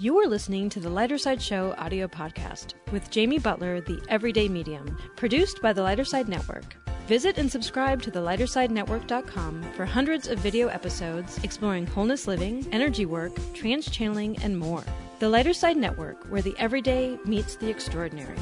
[0.00, 4.48] You are listening to the Lighter Side Show audio podcast with Jamie Butler, the Everyday
[4.48, 6.76] Medium, produced by the Lighter Side Network.
[7.08, 13.06] Visit and subscribe to the lightersidenetwork.com for hundreds of video episodes exploring wholeness living, energy
[13.06, 14.84] work, trance channeling, and more.
[15.18, 18.38] The Lighter Side Network, where the everyday meets the extraordinary.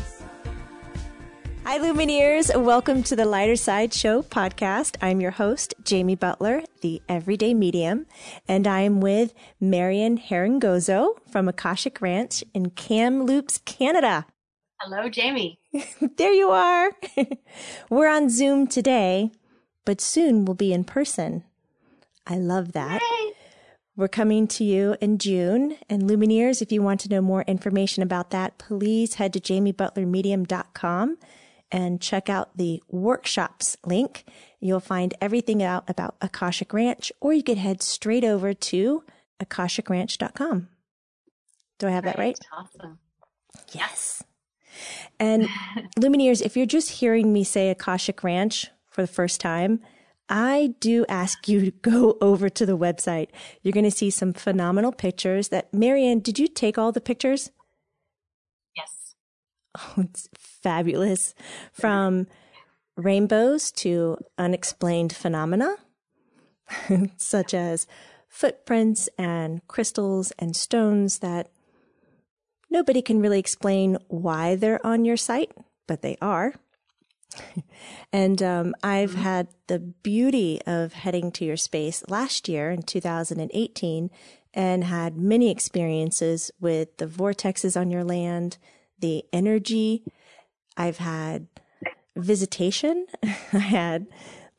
[1.66, 2.56] Hi, Lumineers.
[2.56, 4.96] Welcome to the Lighter Side Show podcast.
[5.02, 8.06] I'm your host, Jamie Butler, the Everyday Medium,
[8.46, 14.26] and I'm with Marianne Harangozo from Akashic Ranch in Kamloops, Canada.
[14.80, 15.58] Hello, Jamie.
[16.16, 16.92] there you are.
[17.90, 19.32] We're on Zoom today,
[19.84, 21.42] but soon we'll be in person.
[22.28, 23.02] I love that.
[23.02, 23.32] Yay.
[23.96, 25.78] We're coming to you in June.
[25.90, 31.16] And Lumineers, if you want to know more information about that, please head to jamiebutlermedium.com
[31.70, 34.24] and check out the workshops link.
[34.60, 39.04] You'll find everything out about Akashic Ranch, or you could head straight over to
[39.42, 40.68] akashicranch.com.
[41.78, 42.38] Do I have that right?
[42.52, 42.98] Awesome.
[43.72, 44.22] Yes.
[45.18, 45.48] And
[45.98, 49.80] Lumineers, if you're just hearing me say Akashic Ranch for the first time,
[50.28, 53.28] I do ask you to go over to the website.
[53.62, 57.50] You're going to see some phenomenal pictures that Marianne, did you take all the pictures?
[59.76, 61.34] Oh, it's fabulous.
[61.72, 62.26] From
[62.96, 65.76] rainbows to unexplained phenomena,
[67.16, 67.86] such as
[68.28, 71.48] footprints and crystals and stones that
[72.70, 75.52] nobody can really explain why they're on your site,
[75.86, 76.54] but they are.
[78.12, 79.22] and um, I've Mm-hmm.
[79.22, 84.10] had the beauty of heading to your space last year in 2018
[84.54, 88.56] and had many experiences with the vortexes on your land,
[88.98, 90.04] the energy.
[90.76, 91.48] I've had
[92.16, 93.06] visitation.
[93.52, 94.06] I had,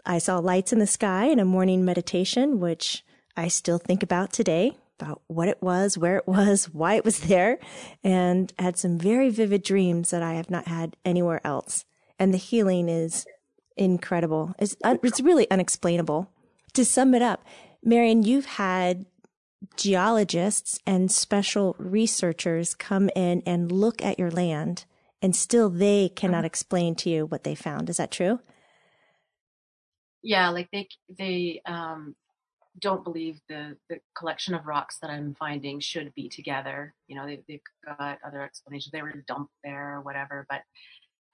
[0.05, 3.03] I saw lights in the sky in a morning meditation, which
[3.35, 7.21] I still think about today about what it was, where it was, why it was
[7.21, 7.59] there,
[8.03, 11.85] and had some very vivid dreams that I have not had anywhere else.
[12.19, 13.25] And the healing is
[13.75, 14.55] incredible.
[14.59, 16.31] It's, un- it's really unexplainable.
[16.73, 17.45] To sum it up,
[17.83, 19.05] Marianne, you've had
[19.75, 24.85] geologists and special researchers come in and look at your land
[25.21, 27.89] and still they cannot explain to you what they found.
[27.89, 28.39] Is that true?
[30.21, 30.87] Yeah, like they
[31.17, 32.15] they um,
[32.79, 36.93] don't believe the the collection of rocks that I'm finding should be together.
[37.07, 38.91] You know, they, they've got other explanations.
[38.91, 40.45] They were dumped there or whatever.
[40.49, 40.61] But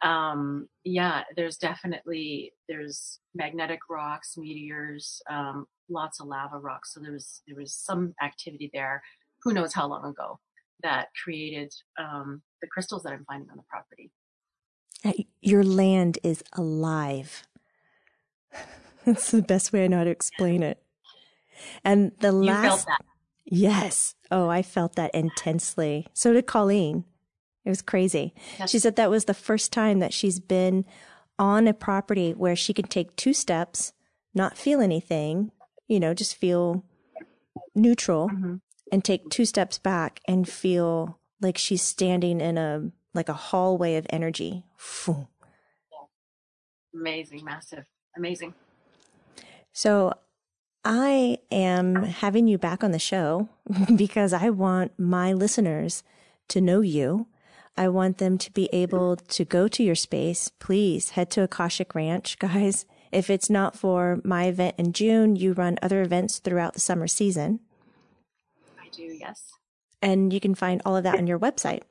[0.07, 6.93] um, yeah, there's definitely there's magnetic rocks, meteors, um, lots of lava rocks.
[6.93, 9.01] So there was there was some activity there.
[9.43, 10.39] Who knows how long ago
[10.83, 14.11] that created um, the crystals that I'm finding on the property.
[15.05, 17.47] Uh, Your land is alive.
[19.05, 20.81] That's the best way I know how to explain it.
[21.83, 23.01] And the You last, felt that.
[23.45, 24.15] yes.
[24.31, 26.07] Oh, I felt that intensely.
[26.13, 27.05] So did Colleen.
[27.65, 28.33] It was crazy.
[28.59, 28.71] Yes.
[28.71, 30.85] She said that was the first time that she's been
[31.39, 33.93] on a property where she can take two steps,
[34.33, 35.51] not feel anything,
[35.93, 36.83] you know, just feel
[37.75, 38.61] neutral Mhm.
[38.91, 43.95] and take two steps back and feel like she's standing in a, like a hallway
[43.95, 44.63] of energy.
[46.93, 48.53] Amazing, massive, amazing.
[49.71, 50.13] So
[50.85, 53.49] I am having you back on the show
[53.95, 56.03] because I want my listeners
[56.49, 57.27] to know you.
[57.75, 60.49] I want them to be able to go to your space.
[60.59, 62.85] Please head to Akashic Ranch, guys.
[63.13, 67.07] If it's not for my event in June, you run other events throughout the summer
[67.07, 67.59] season.
[68.79, 69.51] I do, yes.
[70.01, 71.83] And you can find all of that on your website.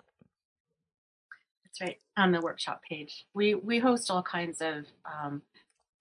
[1.65, 3.25] That's right on the workshop page.
[3.35, 5.43] We we host all kinds of um,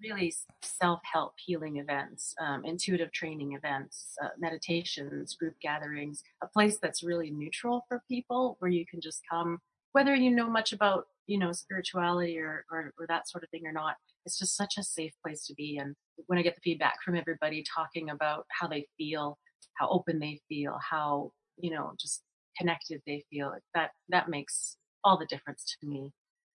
[0.02, 6.24] really self help healing events, um, intuitive training events, uh, meditations, group gatherings.
[6.44, 9.60] A place that's really neutral for people, where you can just come,
[9.94, 13.66] whether you know much about you know spirituality or, or or that sort of thing
[13.66, 13.96] or not.
[14.26, 15.78] It's just such a safe place to be.
[15.78, 15.96] And
[16.28, 19.38] when I get the feedback from everybody talking about how they feel,
[19.78, 22.22] how open they feel, how you know just
[22.58, 26.12] connected they feel, that that makes all the difference to me.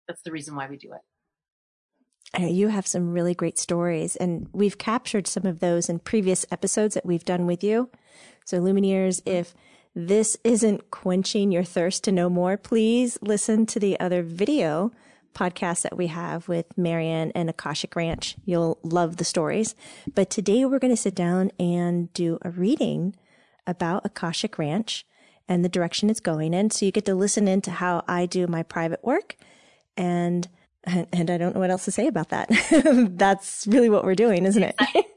[0.07, 1.01] That's the reason why we do it.
[2.41, 6.95] You have some really great stories, and we've captured some of those in previous episodes
[6.95, 7.91] that we've done with you.
[8.45, 9.55] So, Lumineers, if
[9.95, 14.91] this isn't quenching your thirst to know more, please listen to the other video
[15.35, 18.37] podcasts that we have with Marianne and Akashic Ranch.
[18.45, 19.75] You'll love the stories.
[20.15, 23.17] But today we're going to sit down and do a reading
[23.67, 25.05] about Akashic Ranch
[25.49, 26.71] and the direction it's going in.
[26.71, 29.37] So you get to listen into how I do my private work
[29.97, 30.49] and,
[30.85, 32.49] and I don't know what else to say about that.
[33.17, 34.77] That's really what we're doing, isn't it?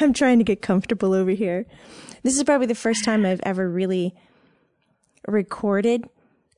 [0.00, 1.66] I'm trying to get comfortable over here.
[2.22, 4.14] This is probably the first time I've ever really
[5.26, 6.08] recorded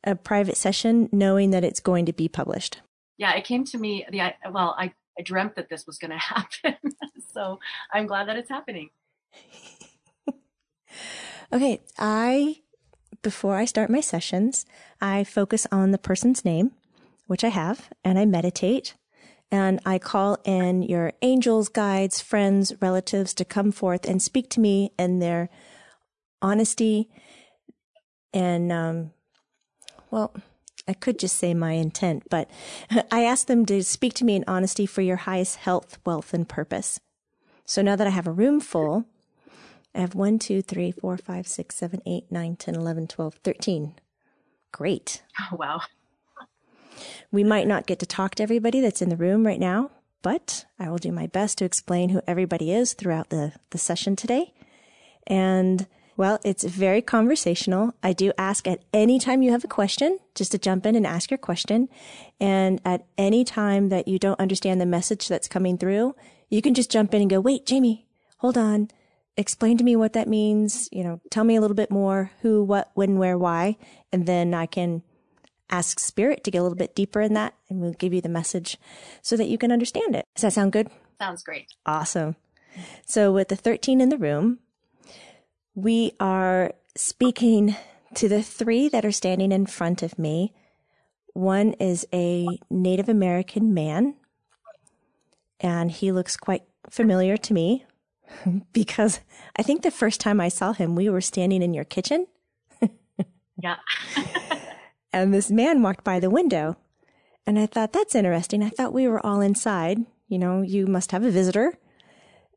[0.09, 2.81] a private session knowing that it's going to be published.
[3.19, 6.19] Yeah, it came to me the well, I, I dreamt that this was going to
[6.19, 6.77] happen.
[7.33, 7.61] so
[7.93, 8.91] I'm glad that it's happening.
[11.53, 12.63] okay, I
[13.23, 14.65] before I start my sessions,
[15.01, 16.73] I focus on the person's name,
[17.27, 18.95] which I have, and I meditate.
[19.51, 24.61] And I call in your angels, guides, friends, relatives to come forth and speak to
[24.61, 25.49] me in their
[26.43, 27.09] honesty
[28.33, 29.11] and, um,
[30.11, 30.35] well,
[30.87, 32.51] I could just say my intent, but
[33.11, 36.49] I ask them to speak to me in honesty for your highest health, wealth, and
[36.49, 37.01] purpose.
[37.65, 39.05] So now that I have a room full,
[39.95, 43.95] I have 1, 2, 3, 4, 5, 6, 7, 8, 9, 10, 11, 12, 13.
[44.73, 45.23] Great.
[45.41, 45.81] Oh, wow.
[47.31, 49.91] We might not get to talk to everybody that's in the room right now,
[50.23, 54.17] but I will do my best to explain who everybody is throughout the, the session
[54.17, 54.55] today.
[55.27, 55.87] And
[56.19, 57.95] well, it's very conversational.
[58.03, 61.07] I do ask at any time you have a question, just to jump in and
[61.07, 61.89] ask your question.
[62.41, 66.17] And at any time that you don't understand the message that's coming through,
[66.51, 68.91] you can just jump in and go, wait, Jamie, hold on.
[69.37, 70.89] Explain to me what that means.
[70.91, 73.77] You know, tell me a little bit more who, what, when, where, why.
[74.13, 75.05] And then I can
[75.71, 78.29] ask spirit to get a little bit deeper in that and we'll give you the
[78.29, 78.77] message
[79.23, 80.27] so that you can understand it.
[80.35, 80.89] Does that sound good?
[81.21, 81.67] Sounds great.
[81.87, 82.35] Awesome.
[83.07, 84.59] So with the 13 in the room,
[85.79, 87.77] we are speaking
[88.15, 90.53] to the three that are standing in front of me.
[91.35, 94.17] One is a Native American man,
[95.61, 97.87] and he looks quite familiar to me
[98.73, 99.21] because
[99.57, 102.27] I think the first time I saw him, we were standing in your kitchen.
[103.63, 103.77] yeah.
[105.13, 106.77] and this man walked by the window,
[107.47, 108.65] and I thought, that's interesting.
[108.65, 109.99] I thought we were all inside.
[110.27, 111.79] You know, you must have a visitor.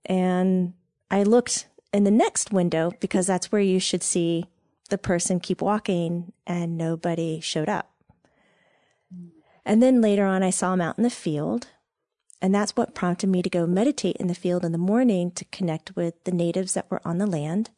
[0.06, 0.74] And
[1.12, 4.46] I looked in the next window because that's where you should see
[4.90, 7.92] the person keep walking and nobody showed up.
[9.66, 11.68] And then later on, I saw him out in the field.
[12.42, 15.46] And that's what prompted me to go meditate in the field in the morning to
[15.46, 17.70] connect with the natives that were on the land.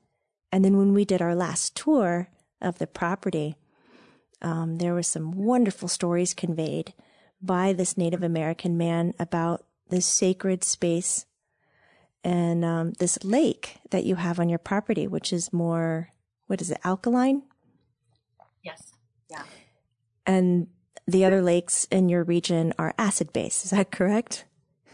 [0.52, 2.30] And then when we did our last tour
[2.62, 3.56] of the property,
[4.42, 6.94] um, there were some wonderful stories conveyed
[7.42, 11.26] by this Native American man about this sacred space
[12.24, 16.10] and um, this lake that you have on your property, which is more,
[16.48, 17.44] what is it, alkaline?
[18.64, 18.94] Yes.
[19.30, 19.44] Yeah.
[20.26, 20.68] And
[21.06, 23.66] the other lakes in your region are acid base.
[23.66, 24.46] Is that correct?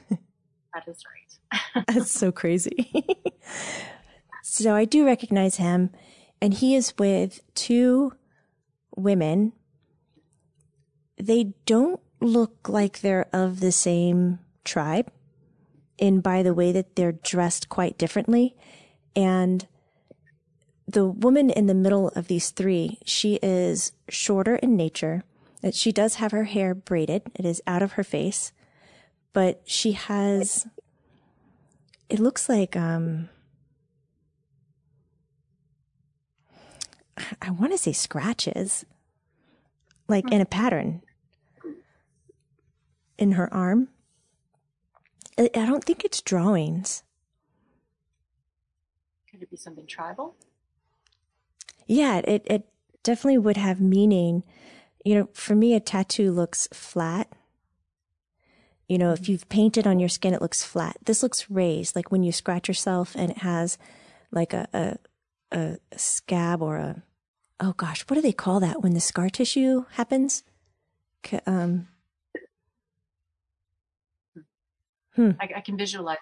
[0.72, 1.86] That is right.
[1.88, 2.92] That's so crazy.
[4.44, 5.90] so I do recognize him,
[6.40, 8.14] and he is with two
[8.96, 9.54] women.
[11.18, 15.12] They don't look like they're of the same tribe
[16.00, 18.56] in by the way that they're dressed quite differently.
[19.16, 19.68] And
[20.88, 25.24] the woman in the middle of these three, she is shorter in nature.
[25.72, 27.24] She does have her hair braided.
[27.36, 28.54] It is out of her face,
[29.34, 30.66] but she has,
[32.10, 33.30] it looks like, um,
[37.42, 38.86] I want to say scratches,
[40.08, 41.02] like in a pattern
[43.18, 43.90] in her arm.
[45.40, 47.04] I don't think it's drawings.
[49.32, 50.36] Could it be something tribal?
[51.88, 52.68] Yeah, it, it
[53.04, 54.44] definitely would have meaning.
[55.06, 57.32] You know, for me, a tattoo looks flat.
[58.90, 60.98] You know, if you've painted on your skin, it looks flat.
[61.06, 63.78] This looks raised, like when you scratch yourself and it has
[64.32, 64.98] like a, a,
[65.56, 67.04] a scab or a,
[67.60, 70.44] oh gosh, what do they call that when the scar tissue happens?
[71.46, 71.88] Um,
[75.20, 75.32] Hmm.
[75.38, 76.18] I, I, can visualize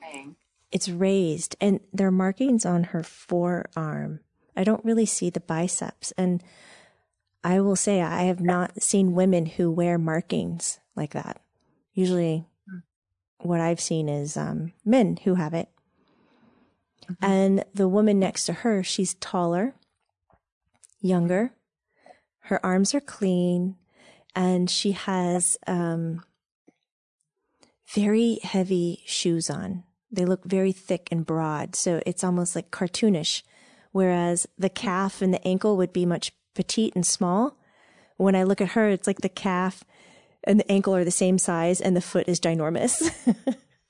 [0.00, 0.36] saying.
[0.70, 4.20] It's raised, and there are markings on her forearm.
[4.56, 6.12] I don't really see the biceps.
[6.16, 6.44] And
[7.42, 11.40] I will say, I have not seen women who wear markings like that.
[11.92, 12.78] Usually, hmm.
[13.38, 15.68] what I've seen is um, men who have it.
[17.10, 17.24] Mm-hmm.
[17.24, 19.74] And the woman next to her, she's taller,
[21.00, 21.50] younger.
[22.42, 23.74] Her arms are clean,
[24.36, 26.22] and she has um,
[27.88, 29.84] very heavy shoes on.
[30.10, 33.42] They look very thick and broad, so it's almost like cartoonish.
[33.92, 37.56] Whereas the calf and the ankle would be much petite and small.
[38.16, 39.84] When I look at her, it's like the calf
[40.44, 43.10] and the ankle are the same size and the foot is ginormous.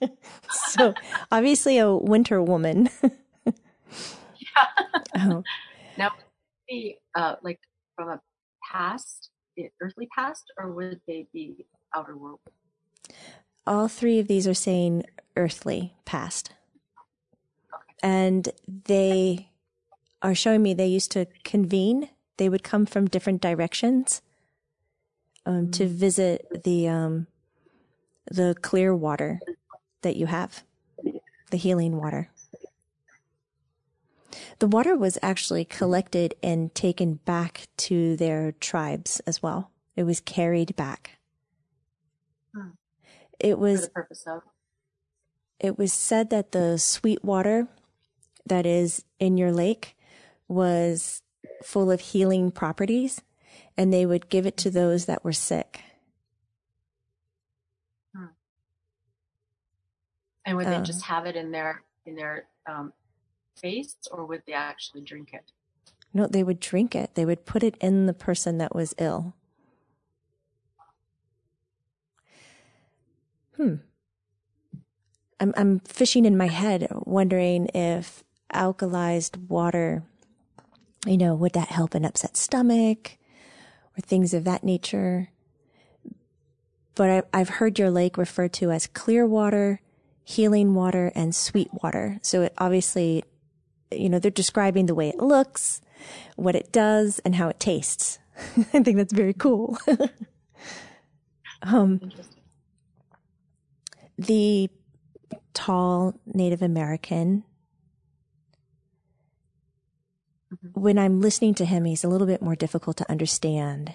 [0.50, 0.94] so
[1.30, 2.88] obviously a winter woman.
[3.44, 3.52] yeah.
[5.16, 5.42] Oh.
[5.96, 6.12] Now,
[6.68, 7.60] be uh, like
[7.94, 8.20] from a
[8.72, 12.40] past, the earthly past, or would they be outer world?
[13.66, 15.04] All three of these are saying
[15.37, 16.52] earthly past.
[18.02, 18.50] and
[18.85, 19.49] they
[20.23, 22.08] are showing me they used to convene.
[22.37, 24.23] They would come from different directions
[25.46, 27.26] um, to visit the um,
[28.30, 29.40] the clear water
[30.02, 30.64] that you have,
[31.50, 32.30] the healing water.
[34.58, 39.70] The water was actually collected and taken back to their tribes as well.
[39.96, 41.18] It was carried back.
[43.40, 43.48] Hmm.
[43.48, 44.42] It was purpose of.
[45.60, 47.68] it was said that the sweet water
[48.46, 49.96] that is in your lake
[50.48, 51.22] was
[51.62, 53.20] full of healing properties
[53.76, 55.80] and they would give it to those that were sick.
[60.44, 60.82] And would they Uh.
[60.82, 62.92] just have it in their in their um,
[63.56, 65.50] face, or would they actually drink it?
[66.14, 67.14] No, they would drink it.
[67.16, 69.34] They would put it in the person that was ill.
[73.56, 73.75] Hmm.
[75.38, 80.02] I'm I'm fishing in my head, wondering if alkalized water,
[81.06, 83.18] you know, would that help an upset stomach
[83.96, 85.28] or things of that nature?
[86.94, 89.80] But I, I've heard your lake referred to as clear water,
[90.25, 92.18] healing water, and sweet water.
[92.22, 93.22] So it obviously,
[93.90, 95.82] you know, they're describing the way it looks,
[96.36, 98.18] what it does, and how it tastes.
[98.72, 99.76] I think that's very cool.
[101.62, 102.35] um, Interesting.
[104.18, 104.70] The
[105.54, 107.44] tall Native American,
[110.73, 113.92] when I'm listening to him, he's a little bit more difficult to understand.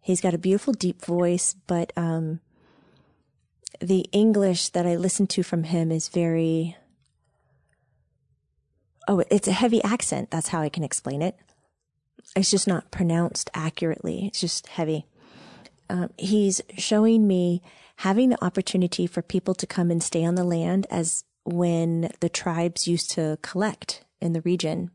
[0.00, 2.40] He's got a beautiful, deep voice, but um,
[3.80, 6.76] the English that I listen to from him is very.
[9.06, 10.30] Oh, it's a heavy accent.
[10.30, 11.36] That's how I can explain it.
[12.36, 14.26] It's just not pronounced accurately.
[14.26, 15.06] It's just heavy.
[15.88, 17.62] Um, he's showing me
[17.98, 22.28] having the opportunity for people to come and stay on the land as when the
[22.28, 24.90] tribes used to collect in the region.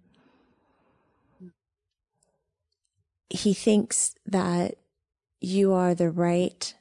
[3.29, 4.75] He thinks that
[5.41, 6.73] you are the right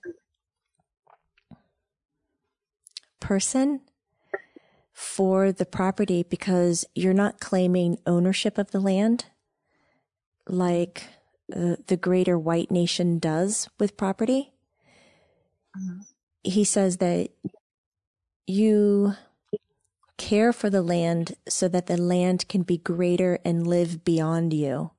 [3.21, 3.81] person
[4.93, 9.25] for the property because you're not claiming ownership of the land
[10.49, 11.05] like
[11.55, 14.53] uh, the greater white nation does with property.
[15.77, 16.12] Mhm.
[16.43, 17.31] He says that
[18.47, 19.15] you
[20.19, 24.91] care for the land so that the land can be greater and live beyond you.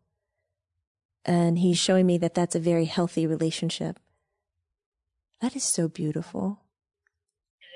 [1.25, 3.99] And he's showing me that that's a very healthy relationship.
[5.41, 6.59] That is so beautiful.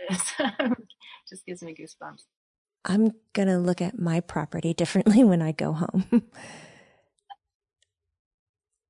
[0.09, 0.33] It is.
[1.29, 2.23] just gives me goosebumps.
[2.85, 6.05] I'm going to look at my property differently when I go home.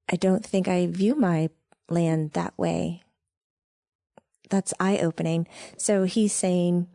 [0.09, 1.49] I don't think I view my
[1.89, 3.03] land that way.
[4.49, 5.47] That's eye opening.
[5.77, 6.87] So he's saying,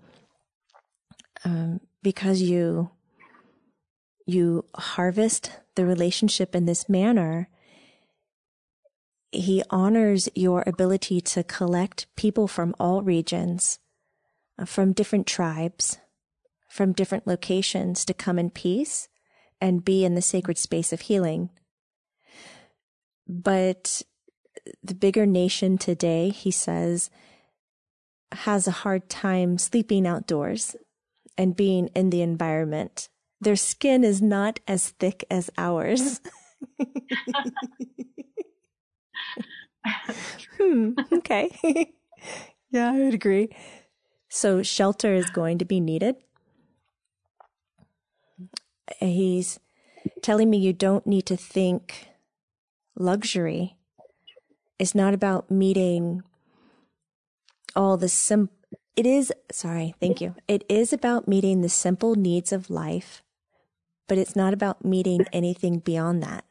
[1.44, 2.90] um, because you,
[4.26, 7.48] you harvest the relationship in this manner,
[9.30, 13.78] he honors your ability to collect people from all regions,
[14.58, 15.98] uh, from different tribes,
[16.68, 19.08] from different locations to come in peace
[19.60, 21.50] and be in the sacred space of healing.
[23.26, 24.02] But
[24.82, 27.10] the bigger nation today, he says,
[28.32, 30.76] has a hard time sleeping outdoors
[31.36, 33.08] and being in the environment.
[33.40, 36.20] Their skin is not as thick as ours.
[40.58, 41.50] hmm, okay.
[42.70, 43.48] yeah, I would agree.
[44.28, 46.16] So shelter is going to be needed.
[48.98, 49.58] He's
[50.22, 52.08] telling me you don't need to think
[52.96, 53.76] luxury.
[54.78, 56.22] It's not about meeting
[57.74, 58.50] all the sim.
[58.96, 60.34] It is, sorry, thank you.
[60.46, 63.22] It is about meeting the simple needs of life,
[64.06, 66.44] but it's not about meeting anything beyond that.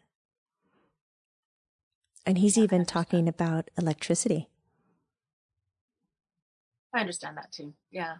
[2.26, 4.48] And he's even talking about electricity.
[6.94, 7.74] I understand that too.
[7.90, 8.18] Yeah.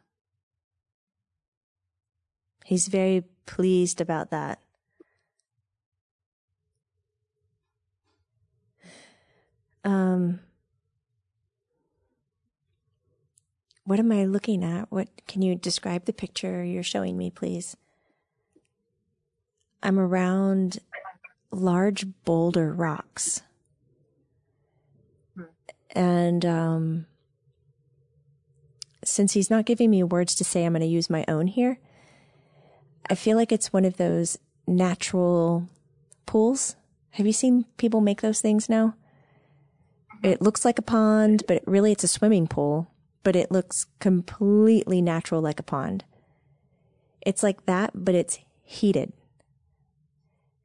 [2.66, 4.60] He's very pleased about that.
[9.84, 10.40] Um,
[13.92, 14.90] what am I looking at?
[14.90, 17.76] What can you describe the picture you're showing me, please?
[19.84, 20.80] I'm around
[21.52, 23.42] large boulder rocks.
[25.90, 27.06] And um,
[29.04, 31.78] since he's not giving me words to say, I'm going to use my own here.
[33.10, 35.68] I feel like it's one of those natural
[36.26, 36.78] pools.
[37.10, 38.96] Have you seen people make those things now?
[40.24, 42.88] It looks like a pond, but really it's a swimming pool,
[43.24, 46.04] but it looks completely natural like a pond.
[47.22, 49.14] It's like that, but it's heated.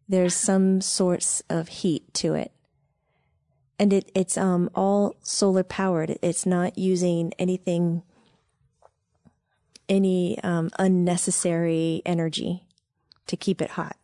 [0.09, 2.53] There's some source of heat to it.
[3.79, 6.19] And it, it's um, all solar powered.
[6.23, 8.03] It's not using anything,
[9.89, 12.65] any um, unnecessary energy
[13.27, 13.97] to keep it hot.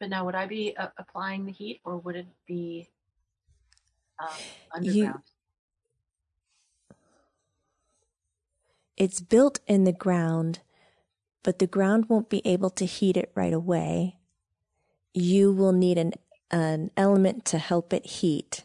[0.00, 2.88] But now, would I be uh, applying the heat, or would it be
[4.18, 4.28] um,
[4.72, 4.96] underground?
[4.96, 5.37] You,
[8.98, 10.60] it's built in the ground,
[11.42, 14.16] but the ground won't be able to heat it right away.
[15.14, 16.12] You will need an
[16.50, 18.64] an element to help it heat,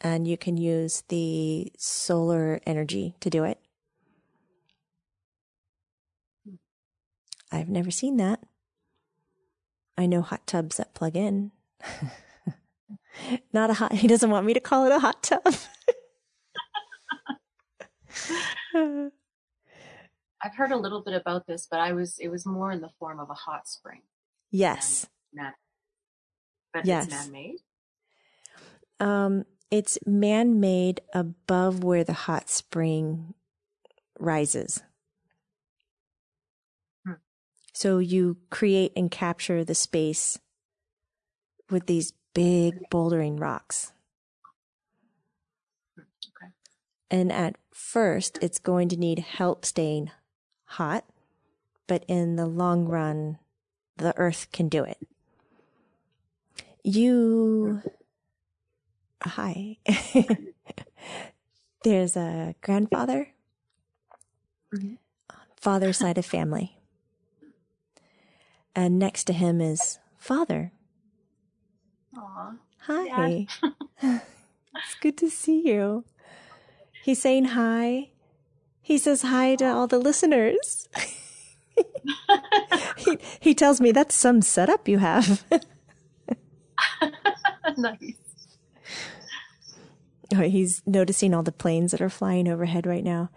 [0.00, 3.58] and you can use the solar energy to do it.
[7.52, 8.40] I've never seen that.
[9.98, 11.52] I know hot tubs that plug in.
[13.52, 15.54] Not a hot, he doesn't want me to call it a hot tub.
[20.42, 22.90] I've heard a little bit about this, but I was, it was more in the
[22.98, 24.00] form of a hot spring.
[24.50, 25.06] Yes.
[25.32, 25.54] Not,
[26.72, 27.06] but Yes.
[27.06, 27.58] it's man-made.
[28.98, 33.34] Um, it's man made above where the hot spring
[34.18, 34.82] rises.
[37.06, 37.14] Hmm.
[37.72, 40.38] So you create and capture the space
[41.70, 43.92] with these big bouldering rocks.
[45.98, 46.52] Okay.
[47.10, 50.10] And at first, it's going to need help staying
[50.70, 51.04] hot,
[51.88, 53.38] but in the long run,
[53.96, 54.98] the earth can do it.
[56.84, 57.82] You,
[59.20, 59.78] hi.
[61.82, 63.28] There's a grandfather,
[64.72, 64.94] mm-hmm.
[65.56, 66.78] father side of family.
[68.74, 70.72] And next to him is father.
[72.16, 72.54] Aw.
[72.82, 73.46] Hi.
[74.02, 76.04] it's good to see you.
[77.02, 78.09] He's saying hi.
[78.82, 80.88] He says hi to all the listeners.
[82.96, 85.44] he, he tells me that's some setup you have.
[87.76, 88.14] nice.
[90.34, 93.30] oh, he's noticing all the planes that are flying overhead right now.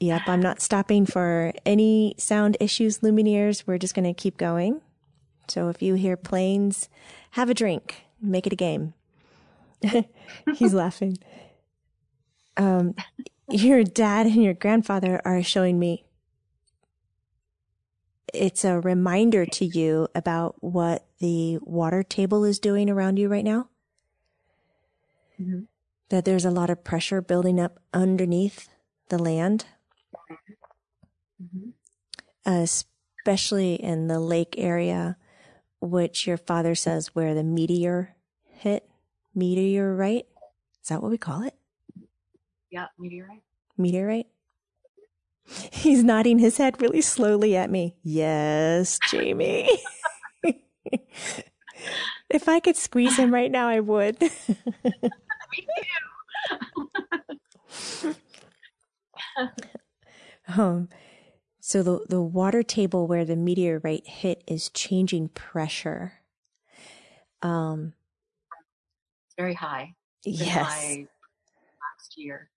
[0.00, 3.64] Yep, I'm not stopping for any sound issues, Lumineers.
[3.66, 4.80] We're just going to keep going.
[5.48, 6.88] So if you hear planes,
[7.32, 8.94] have a drink, make it a game.
[10.54, 11.18] He's laughing.
[12.56, 12.94] Um,
[13.50, 16.04] your dad and your grandfather are showing me.
[18.32, 23.44] It's a reminder to you about what the water table is doing around you right
[23.44, 23.68] now.
[25.40, 25.66] Mhm.
[26.10, 28.68] That there's a lot of pressure building up underneath
[29.08, 29.66] the land,
[31.42, 31.72] Mhm.
[32.46, 35.16] especially in the lake area,
[35.80, 38.88] which your father says where the meteor hit.
[39.34, 40.28] Meteorite?
[40.82, 41.54] Is that what we call it?
[42.70, 43.42] Yeah, meteorite.
[43.76, 44.26] Meteorite?
[45.72, 47.96] He's nodding his head really slowly at me.
[48.02, 49.68] Yes, Jamie.
[52.30, 54.20] if I could squeeze him right now, I would.
[54.20, 54.30] Me
[58.00, 58.14] too.
[60.48, 60.88] um,
[61.60, 66.20] so the, the water table where the meteorite hit is changing pressure.
[67.42, 67.94] Um,
[69.26, 69.94] It's very high.
[70.24, 70.66] It's yes.
[70.66, 71.06] high
[71.98, 72.49] last year.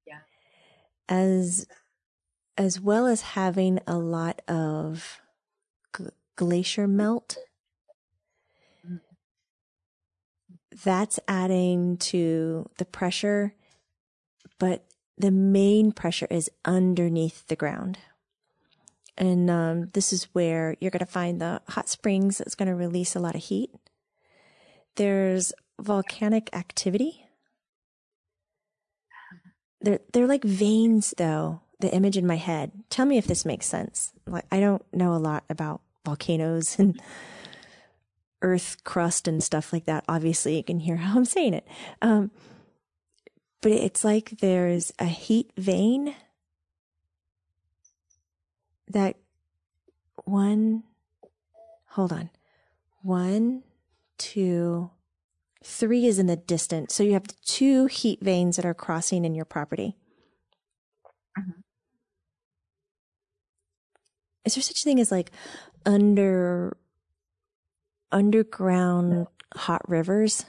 [1.09, 1.67] As
[2.57, 5.19] as well as having a lot of
[5.93, 7.37] gl- glacier melt.
[10.83, 13.53] That's adding to the pressure
[14.63, 14.85] but
[15.17, 17.97] the main pressure is underneath the ground.
[19.17, 22.75] And um, this is where you're going to find the hot springs that's going to
[22.75, 23.71] release a lot of heat.
[24.95, 27.22] There's volcanic activity
[29.83, 32.71] they're they're like veins though the image in my head.
[32.89, 34.13] Tell me if this makes sense.
[34.25, 36.99] Like i don't know a lot about volcanoes and
[38.41, 40.03] earth crust and stuff like that.
[40.07, 41.67] Obviously you can hear how i'm saying it.
[42.01, 42.31] Um,
[43.61, 46.15] but it's like there's a heat vein
[48.89, 49.17] that
[50.25, 50.83] one
[51.87, 52.29] hold on.
[53.01, 53.63] One
[54.17, 54.89] two
[55.63, 59.33] three is in the distance so you have two heat veins that are crossing in
[59.35, 59.95] your property
[61.37, 61.63] Mhm.
[64.45, 65.31] is there such a thing as like
[65.85, 66.77] under
[68.11, 70.45] underground hot rivers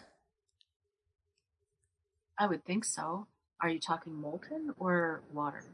[2.39, 3.29] I would think so.
[3.61, 5.65] Are you talking molten or water?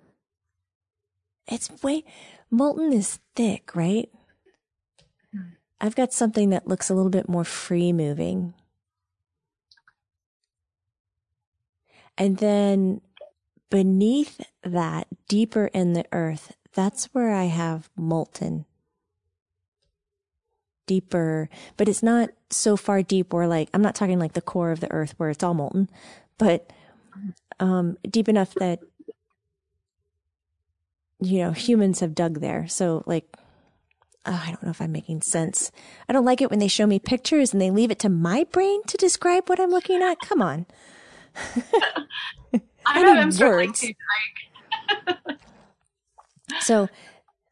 [1.47, 2.05] it's way
[2.51, 4.09] molten is thick right
[5.33, 5.55] Hmm.
[5.81, 8.55] i've got something that looks a little bit more free moving
[12.21, 13.01] and then
[13.69, 18.65] beneath that deeper in the earth that's where I have molten.
[20.87, 24.73] Deeper, but it's not so far deep where like, I'm not talking like the core
[24.73, 25.89] of the earth where it's all molten,
[26.39, 26.73] but
[27.61, 28.81] um, deep enough that,
[31.21, 32.67] you know, humans have dug there.
[32.67, 33.37] So like,
[34.27, 35.71] oh, I don't know if I'm making sense.
[36.09, 38.45] I don't like it when they show me pictures and they leave it to my
[38.45, 40.19] brain to describe what I'm looking at.
[40.21, 40.67] Come on.
[42.87, 43.93] I know I'm struggling too.
[45.19, 45.39] Like...
[46.61, 46.89] so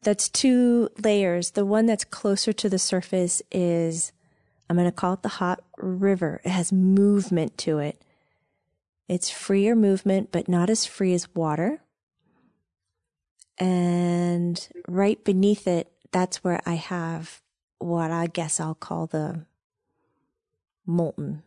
[0.03, 1.51] that's two layers.
[1.51, 4.11] The one that's closer to the surface is,
[4.69, 6.41] I'm going to call it the hot river.
[6.43, 8.01] It has movement to it.
[9.07, 11.81] It's freer movement, but not as free as water.
[13.57, 17.41] And right beneath it, that's where I have
[17.79, 19.45] what I guess I'll call the
[20.85, 21.43] molten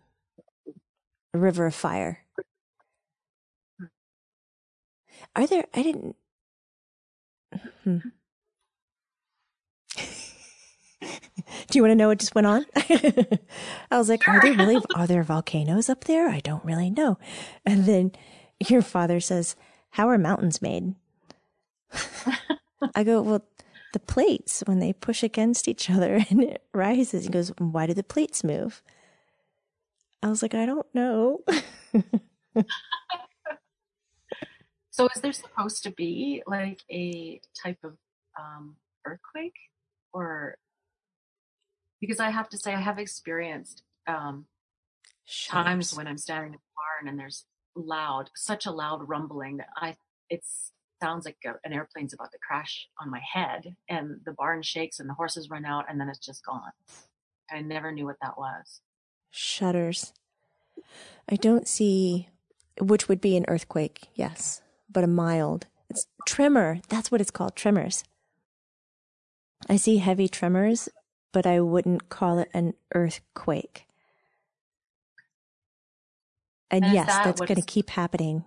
[1.32, 2.21] river of fire.
[5.34, 6.16] Are there, I didn't,
[7.84, 7.98] hmm.
[11.00, 12.66] Do you want to know what just went on?
[12.76, 16.28] I was like, are there really, are there volcanoes up there?
[16.28, 17.18] I don't really know.
[17.64, 18.12] And then
[18.68, 19.56] your father says,
[19.90, 20.94] how are mountains made?
[22.94, 23.44] I go, well,
[23.92, 27.94] the plates, when they push against each other and it rises, he goes, why do
[27.94, 28.82] the plates move?
[30.22, 31.40] I was like, I don't know.
[34.92, 37.96] so is there supposed to be like a type of
[38.38, 39.56] um, earthquake
[40.12, 40.56] or
[42.00, 44.46] because I have to say I have experienced um,
[45.48, 49.68] times when I'm standing in the barn and there's loud, such a loud rumbling that
[49.76, 49.96] I
[50.28, 50.44] it
[51.02, 55.00] sounds like a, an airplane's about to crash on my head, and the barn shakes
[55.00, 56.72] and the horses run out, and then it's just gone.
[57.50, 58.80] I never knew what that was.
[59.32, 60.12] Shudders.
[61.28, 62.28] I don't see,
[62.80, 65.66] which would be an earthquake, yes, but a mild.
[65.88, 66.80] It's tremor.
[66.88, 68.04] That's what it's called, tremors.
[69.68, 70.88] I see heavy tremors
[71.32, 73.86] but I wouldn't call it an earthquake.
[76.70, 78.44] And, and yes, that that's going to keep happening.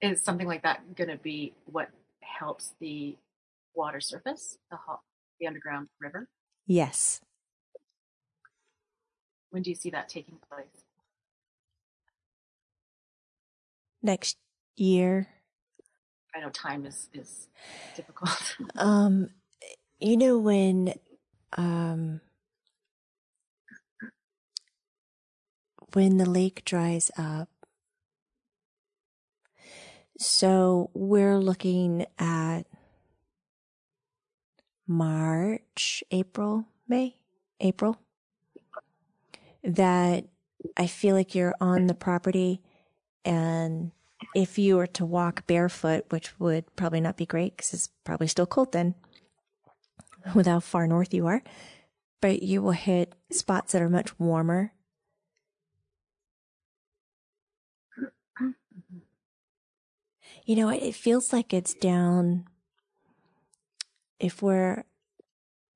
[0.00, 1.88] Is something like that going to be what
[2.20, 3.16] helps the
[3.74, 4.78] water surface, the
[5.40, 6.28] the underground river?
[6.66, 7.20] Yes.
[9.50, 10.84] When do you see that taking place?
[14.02, 14.38] Next
[14.76, 15.28] year.
[16.34, 17.48] I know time is is
[17.94, 18.56] difficult.
[18.76, 19.28] um,
[19.98, 20.94] you know when
[21.56, 22.20] um,
[25.92, 27.48] when the lake dries up.
[30.18, 32.64] So we're looking at
[34.86, 37.16] March, April, May,
[37.60, 37.98] April.
[39.64, 40.26] That
[40.76, 42.60] I feel like you're on the property
[43.24, 43.92] and
[44.34, 48.26] if you were to walk barefoot, which would probably not be great because it's probably
[48.26, 48.94] still cold then,
[50.34, 51.42] with how far north you are,
[52.20, 54.72] but you will hit spots that are much warmer.
[60.44, 62.46] You know, it feels like it's down.
[64.18, 64.84] If we're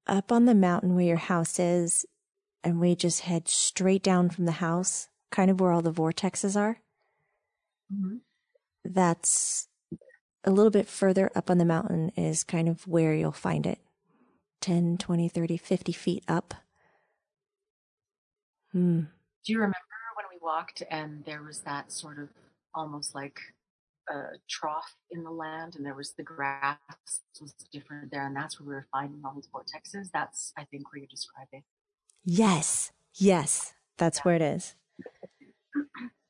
[0.06, 2.04] up on the mountain where your house is,
[2.62, 6.58] and we just head straight down from the house, kind of where all the vortexes
[6.58, 6.80] are,
[7.92, 8.16] mm-hmm.
[8.84, 9.68] That's
[10.44, 13.78] a little bit further up on the mountain, is kind of where you'll find it.
[14.60, 16.54] 10, 20, 30, 50 feet up.
[18.72, 19.00] Hmm.
[19.44, 19.76] Do you remember
[20.16, 22.28] when we walked and there was that sort of
[22.74, 23.38] almost like
[24.08, 26.78] a trough in the land and there was the grass
[27.40, 30.10] was different there and that's where we were finding all these vortexes?
[30.12, 31.62] That's, I think, where you're describing.
[32.24, 32.90] Yes.
[33.14, 33.74] Yes.
[33.98, 34.22] That's yeah.
[34.22, 34.74] where it is.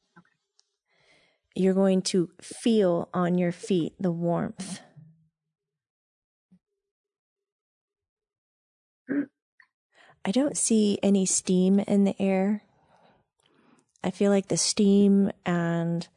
[1.55, 4.81] You're going to feel on your feet the warmth.
[10.25, 12.63] I don't see any steam in the air.
[14.03, 16.09] I feel like the steam and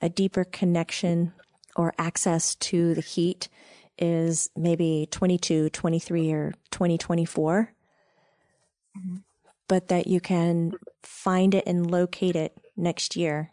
[0.00, 1.32] a deeper connection
[1.76, 3.48] or access to the heat
[3.98, 7.72] is maybe 22, 23, or 2024.
[8.98, 9.16] Mm-hmm.
[9.68, 13.52] But that you can find it and locate it next year.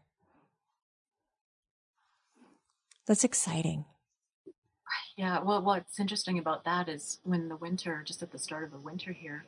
[3.10, 3.86] That's exciting.
[5.17, 8.72] Yeah, well, what's interesting about that is when the winter, just at the start of
[8.72, 9.45] the winter here,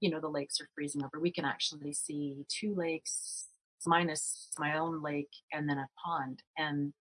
[0.00, 1.20] you know, the lakes are freezing over.
[1.20, 3.48] We can actually see two lakes
[3.86, 6.42] minus my own lake and then a pond.
[6.56, 6.94] And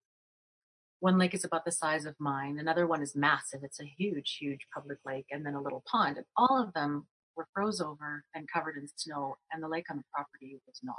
[0.99, 2.59] one lake is about the size of mine.
[2.59, 3.61] Another one is massive.
[3.62, 6.16] It's a huge, huge public lake and then a little pond.
[6.16, 9.99] And all of them were froze over and covered in snow and the lake on
[9.99, 10.96] the property was not.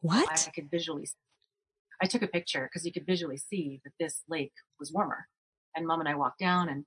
[0.00, 0.46] What?
[0.46, 1.08] I could visually,
[2.04, 5.26] I took a picture because you could visually see that this lake was warmer.
[5.74, 6.84] And mom and I walked down and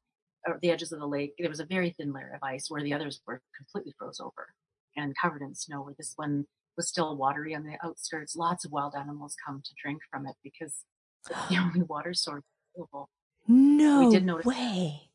[0.47, 2.83] or the edges of the lake, there was a very thin layer of ice where
[2.83, 4.53] the others were completely froze over
[4.95, 5.81] and covered in snow.
[5.81, 6.45] Where this one
[6.77, 8.35] was still watery on the outskirts.
[8.35, 10.85] Lots of wild animals come to drink from it because
[11.27, 12.43] it's the only water source
[12.75, 13.09] available.
[13.47, 14.51] No We did notice that.
[14.51, 15.09] way.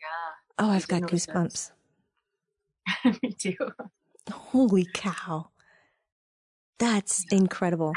[0.00, 1.70] Yeah, Oh, I've got goosebumps.
[3.22, 3.56] me too.
[4.30, 5.50] Holy cow.
[6.78, 7.92] That's incredible.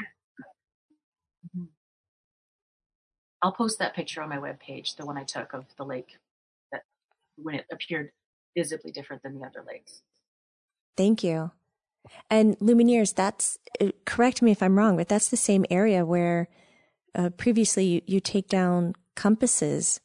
[3.45, 6.17] I'll post that picture on my webpage, the one I took of the lake
[6.71, 6.81] that
[7.35, 8.09] when it appeared
[8.57, 10.01] visibly different than the other lakes.
[10.97, 11.51] Thank you.
[12.31, 16.49] And Lumineers, that's uh, correct me if I'm wrong, but that's the same area where
[17.13, 19.99] uh, previously you, you take down compasses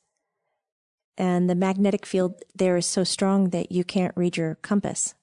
[1.16, 5.14] and the magnetic field there is so strong that you can't read your compass.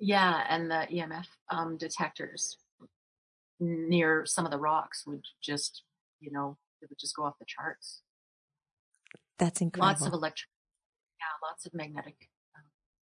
[0.00, 2.56] Yeah, and the EMF um, detectors
[3.60, 5.84] near some of the rocks would just,
[6.22, 8.00] you know, it would just go off the charts.
[9.38, 9.88] That's incredible.
[9.88, 10.48] Lots of electric,
[11.18, 12.62] yeah, lots of magnetic um,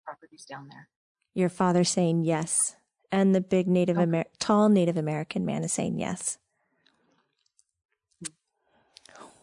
[0.04, 0.88] properties down there.
[1.34, 2.76] your father saying yes,
[3.10, 4.04] and the big Native Okay.
[4.04, 6.38] Amer- tall Native American man is saying yes.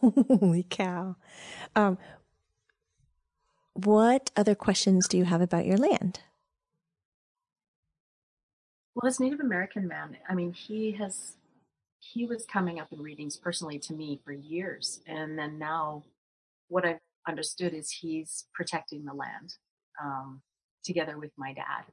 [0.00, 1.16] Holy cow!
[1.74, 1.98] Um,
[3.74, 6.20] what other questions do you have about your land?
[8.94, 11.36] Well, this Native American man, I mean, he has,
[12.12, 15.00] he was coming up in readings personally to me for years.
[15.06, 16.04] And then now
[16.68, 19.54] what I've understood is he's protecting the land
[20.02, 20.42] um,
[20.84, 21.84] together with my dad.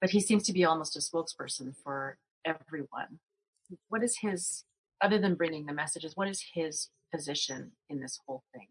[0.00, 3.20] But he seems to be almost a spokesperson for everyone.
[3.88, 4.64] What is his,
[5.00, 8.68] other than bringing the messages, what is his position in this whole thing?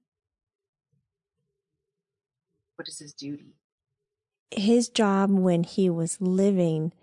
[2.75, 3.55] What is his duty?
[4.51, 6.93] His job when he was living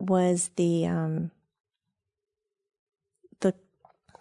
[0.00, 1.30] was the um,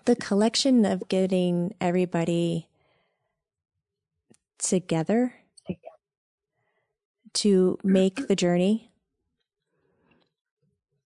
[0.09, 2.67] the collection of getting everybody
[4.57, 5.35] together
[7.31, 8.89] to make the journey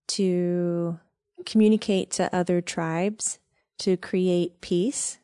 [0.07, 0.97] to
[1.45, 3.39] communicate to other tribes
[3.77, 5.19] to create peace.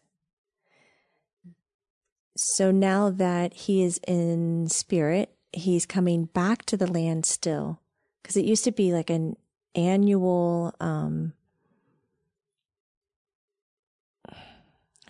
[2.36, 7.80] So now that he is in spirit he's coming back to the land still
[8.22, 9.38] because it used to be like an
[9.74, 11.32] annual um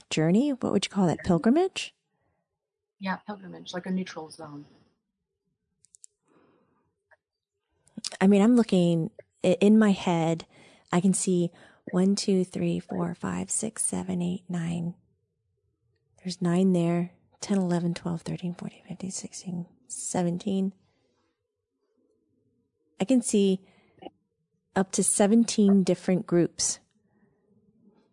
[0.10, 1.94] journey what would you call that pilgrimage
[3.00, 4.66] Yeah, pilgrimage, like a neutral zone.
[8.20, 9.12] I mean, I'm looking
[9.44, 10.46] in my head.
[10.92, 11.52] I can see
[11.92, 14.96] one, two, three, four, five, six, seven, eight, nine.
[16.24, 17.12] There's nine there.
[17.42, 20.74] 10, 11, 12, 13, 14, 15, 16, 17.
[23.00, 23.62] I can see
[24.76, 26.80] up to 17 different groups,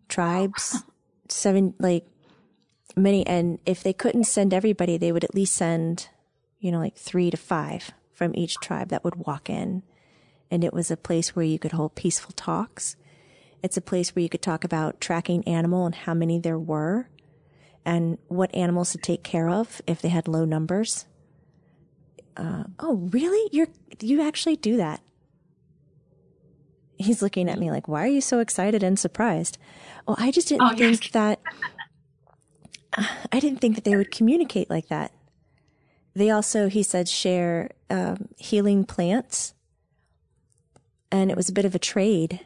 [0.09, 0.83] tribes,
[1.33, 2.07] seven, like
[2.97, 3.27] many.
[3.27, 6.09] And if they couldn't send everybody, they would at least send,
[6.61, 9.83] you know, like three to five from each tribe that would walk in.
[10.51, 12.97] And it was a place where you could hold peaceful talks.
[13.63, 17.09] It's a place where you could talk about tracking animal and how many there were
[17.85, 21.07] and what animals to take care of if they had low numbers.
[22.37, 23.49] Uh, oh, really?
[23.53, 23.69] You're,
[24.01, 25.01] you actually do that.
[26.99, 29.59] He's looking at me like, why are you so excited and surprised?
[30.07, 30.99] Well, I just didn't Oh, yes.
[30.99, 31.41] think that,
[33.33, 35.13] I didn't think that they would communicate like that.
[36.15, 39.53] They also, he said, share um, healing plants.
[41.13, 42.41] And it was a bit of a trade.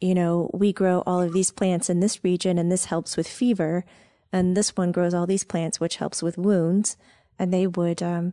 [0.00, 3.28] You know, we grow all of these plants in this region, and this helps with
[3.28, 3.84] fever.
[4.32, 6.96] And this one grows all these plants, which helps with wounds.
[7.38, 8.32] And they would um,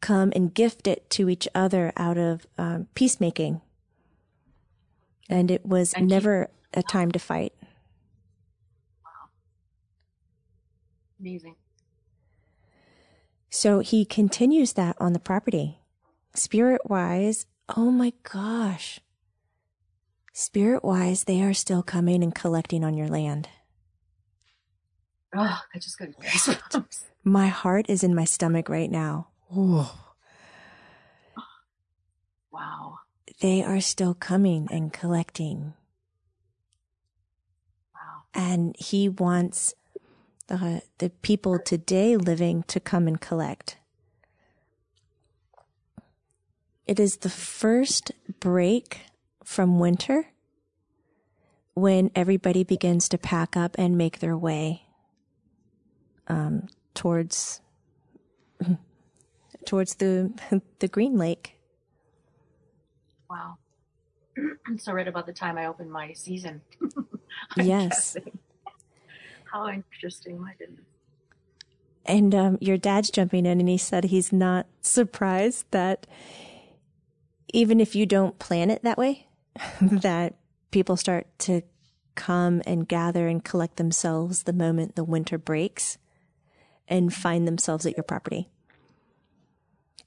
[0.00, 3.60] come and gift it to each other out of um, peacemaking.
[5.28, 7.52] And it was And keep- never a time to fight.
[9.04, 9.30] Wow.
[11.20, 11.56] Amazing.
[13.50, 15.78] So he continues that on the property.
[16.34, 19.00] Spirit wise, oh my gosh.
[20.32, 23.48] Spirit wise, they are still coming and collecting on your land.
[25.34, 27.04] Oh, I just got goosebumps.
[27.24, 29.28] My heart is in my stomach right now.
[29.56, 29.84] Ooh.
[32.52, 32.98] Wow.
[33.40, 35.74] They are still coming and collecting.
[37.94, 38.22] Wow.
[38.34, 39.74] And he wants
[40.46, 43.76] the, the people today living to come and collect.
[46.86, 49.00] It is the first break
[49.44, 50.28] from winter
[51.74, 54.86] when everybody begins to pack up and make their way
[56.28, 57.60] um, towards
[59.66, 60.32] towards the
[60.78, 61.55] the Green Lake.
[63.36, 63.58] Wow.
[64.66, 66.62] I'm so right about the time I opened my season.
[67.56, 68.14] Yes.
[68.14, 68.38] guessing.
[69.52, 70.86] How interesting, my goodness.
[72.06, 76.06] And um, your dad's jumping in and he said he's not surprised that
[77.52, 79.26] even if you don't plan it that way,
[79.80, 80.36] that
[80.70, 81.60] people start to
[82.14, 85.98] come and gather and collect themselves the moment the winter breaks
[86.88, 88.48] and find themselves at your property.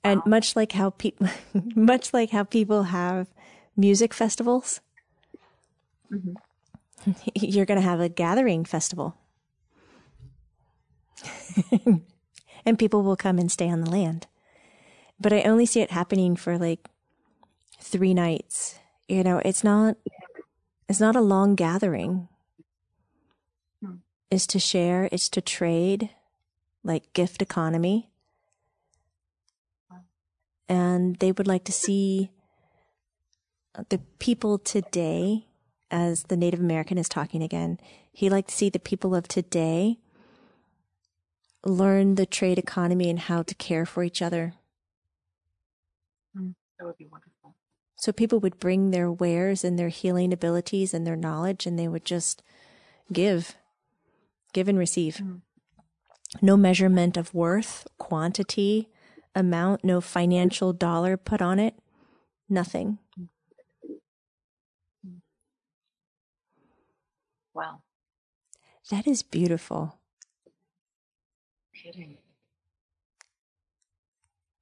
[0.04, 1.28] And much like how people,
[1.76, 3.28] much like how people have
[3.76, 4.82] music festivals,
[6.12, 7.12] mm-hmm.
[7.36, 9.16] you're going to have a gathering festival
[12.66, 14.28] and people will come and stay on the land.
[15.20, 16.88] But I only see it happening for like
[17.80, 18.80] three nights.
[19.08, 19.98] You know, it's not
[20.88, 22.28] it's not a long gathering.
[23.84, 23.96] Hmm.
[24.32, 26.10] It's to share, it's to trade,
[26.84, 28.10] like gift economy.
[30.70, 32.30] And they would like to see
[33.90, 35.48] the people today,
[35.90, 37.80] as the Native American is talking again,
[38.12, 39.98] he liked to see the people of today
[41.66, 44.54] learn the trade economy and how to care for each other.
[46.38, 47.56] Mm, that would be wonderful.
[47.98, 51.88] So people would bring their wares and their healing abilities and their knowledge and they
[51.88, 52.42] would just
[53.12, 53.56] give,
[54.54, 55.18] give and receive.
[55.18, 55.42] Mm.
[56.42, 58.88] No measurement of worth, quantity,
[59.36, 61.76] amount, no financial dollar put on it,
[62.50, 63.00] nothing.
[67.54, 67.82] Wow.
[68.90, 70.00] That is beautiful
[71.84, 72.18] kidding.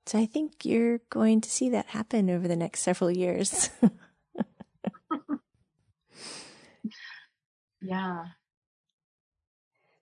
[0.06, 3.70] So I think you're going to see that happen over the next several years.
[7.82, 8.26] yeah.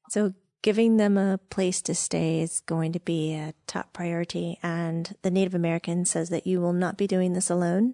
[0.10, 0.34] So
[0.65, 4.58] giving them a place to stay is going to be a top priority.
[4.63, 7.93] And the Native American says that you will not be doing this alone.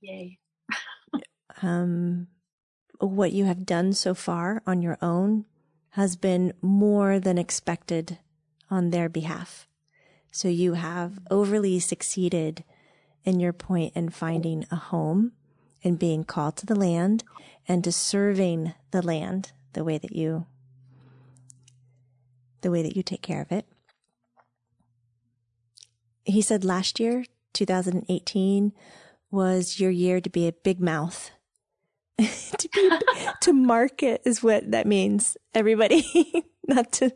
[0.00, 0.38] Yay.
[1.62, 2.28] um,
[2.98, 5.44] what you have done so far on your own
[5.90, 8.16] has been more than expected
[8.70, 9.68] on their behalf.
[10.32, 12.64] So you have overly succeeded
[13.22, 15.32] in your point in finding a home
[15.82, 17.22] and being called to the land
[17.68, 20.46] and to serving the land the way that you
[22.64, 23.66] the way that you take care of it.
[26.24, 28.72] He said last year, 2018,
[29.30, 31.30] was your year to be a big mouth
[32.18, 32.90] to be
[33.40, 35.36] to market is what that means.
[35.52, 37.10] Everybody, not to.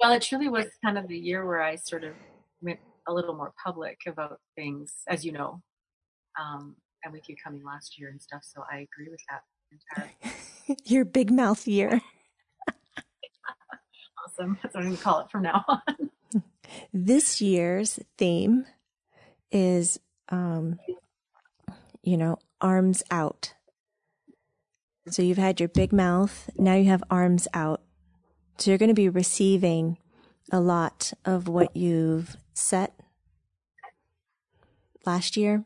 [0.00, 2.14] well, it truly was kind of the year where I sort of
[2.60, 5.62] went a little more public about things, as you know,
[6.40, 8.42] um, and with you coming last year and stuff.
[8.44, 10.78] So I agree with that entirely.
[10.84, 12.00] Your big mouth year.
[14.38, 14.58] Awesome.
[14.62, 16.42] That's what I'm going to call it from now on.
[16.92, 18.66] This year's theme
[19.52, 20.78] is um,
[22.04, 23.54] you know, arms out.
[25.08, 27.82] So you've had your big mouth, now you have arms out.
[28.58, 29.98] So you're going to be receiving
[30.50, 32.94] a lot of what you've set
[35.04, 35.64] last year.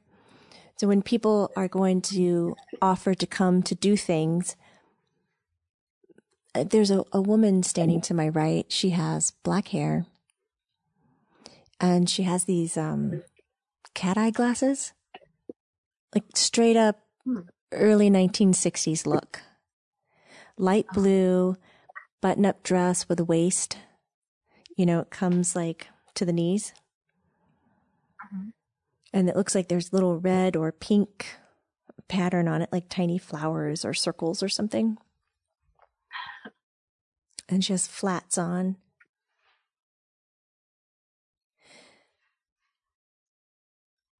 [0.76, 4.56] So when people are going to offer to come to do things,
[6.64, 8.66] there's a, a woman standing to my right.
[8.68, 10.06] She has black hair
[11.80, 13.22] and she has these um,
[13.94, 14.92] cat eye glasses
[16.14, 17.00] like straight up
[17.72, 19.42] early 1960s look.
[20.56, 21.56] Light blue,
[22.20, 23.78] button up dress with a waist.
[24.76, 26.72] You know, it comes like to the knees.
[29.12, 31.26] And it looks like there's little red or pink
[32.08, 34.98] pattern on it, like tiny flowers or circles or something.
[37.48, 38.76] And she has flats on.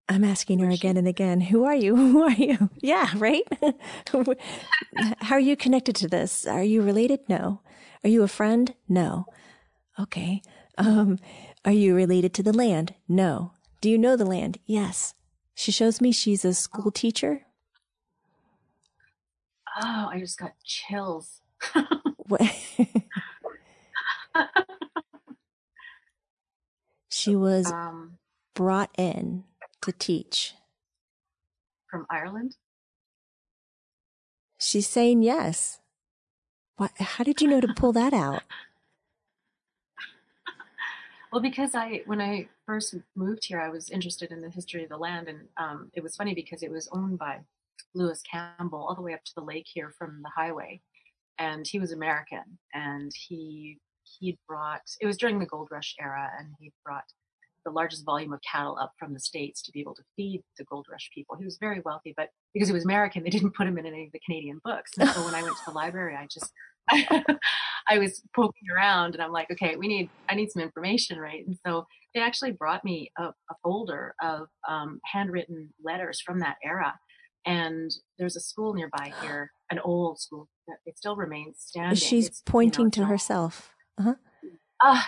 [0.09, 1.95] I'm asking her again and again, who are you?
[2.13, 2.71] Who are you?
[2.81, 3.43] Yeah, right?
[5.19, 6.47] How are you connected to this?
[6.47, 7.21] Are you related?
[7.29, 7.61] No.
[8.03, 8.75] Are you a friend?
[8.89, 9.27] No.
[10.01, 10.41] Okay.
[10.79, 11.19] Um,
[11.65, 12.95] are you related to the land?
[13.09, 13.53] No.
[13.83, 14.59] Do you know the land?
[14.65, 15.15] Yes.
[15.55, 17.43] She shows me she's a school teacher.
[19.83, 21.41] Oh, I just got chills.
[27.19, 28.19] She was um,
[28.55, 29.45] brought in
[29.83, 30.55] to teach?
[31.91, 32.57] From Ireland?
[34.59, 35.81] She's saying yes.
[36.77, 38.43] What, how did you know to pull that out?
[41.33, 44.91] well, because I, when I first moved here, I was interested in the history of
[44.91, 47.39] the land, and um, it was funny because it was owned by
[47.95, 50.81] Lewis Campbell all the way up to the lake here from the highway,
[51.39, 53.79] and he was American, and he
[54.19, 54.83] he brought.
[55.01, 57.05] It was during the gold rush era, and he brought
[57.65, 60.65] the largest volume of cattle up from the States to be able to feed the
[60.65, 61.37] gold rush people.
[61.37, 64.07] He was very wealthy, but because he was American, they didn't put him in any
[64.07, 64.93] of the Canadian books.
[64.99, 66.53] And so when I went to the library, I just
[67.89, 71.47] I was poking around and I'm like, okay, we need, I need some information, right?
[71.47, 76.57] And so they actually brought me a, a folder of um, handwritten letters from that
[76.65, 76.95] era.
[77.47, 81.97] And there's a school nearby here, an old school that it still remains standing.
[81.97, 83.75] She's It's, pointing you know, to herself.
[83.99, 84.15] Uh-huh.
[84.81, 85.07] Ah,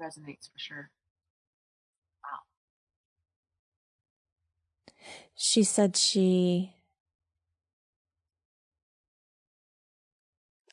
[0.00, 0.90] resonates for sure.
[2.24, 2.40] Wow.
[5.34, 6.74] She said she.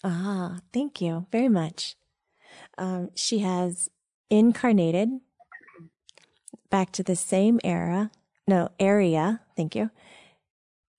[0.03, 1.95] Ah, thank you very much.
[2.79, 3.89] Um, she has
[4.29, 5.09] incarnated
[6.69, 8.09] back to the same era,
[8.47, 9.91] no, area, thank you,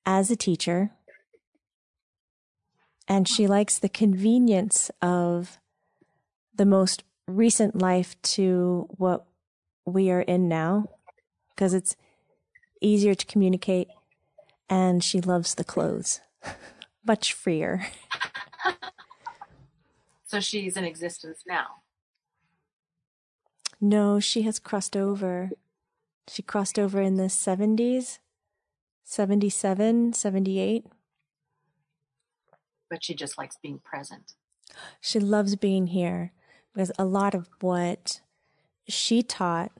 [0.05, 0.91] as a teacher.
[3.09, 5.59] And she likes the convenience of
[6.55, 9.24] the most recent life to what
[9.87, 10.85] we are in now
[11.55, 11.97] because it's
[12.83, 13.89] easier to communicate
[14.68, 16.20] and she loves the clothes
[17.07, 17.87] much freer
[20.31, 21.83] So she's in existence now.
[23.81, 25.51] no she has crossed over
[26.28, 28.18] she crossed over in the 70s
[29.03, 30.87] 77 78
[32.89, 34.35] but she just likes being present.
[35.01, 36.31] she loves being here
[36.72, 38.20] because a lot of what
[38.87, 39.72] she taught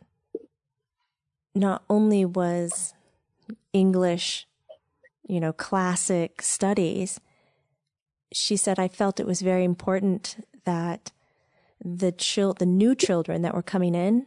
[1.55, 2.95] not only was
[3.73, 4.47] English,
[5.29, 7.21] you know, classic studies,
[8.33, 11.13] she said, I felt it was very important that
[11.83, 14.27] the chil- the new children that were coming in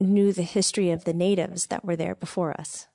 [0.00, 2.86] knew the history of the natives that were there before us.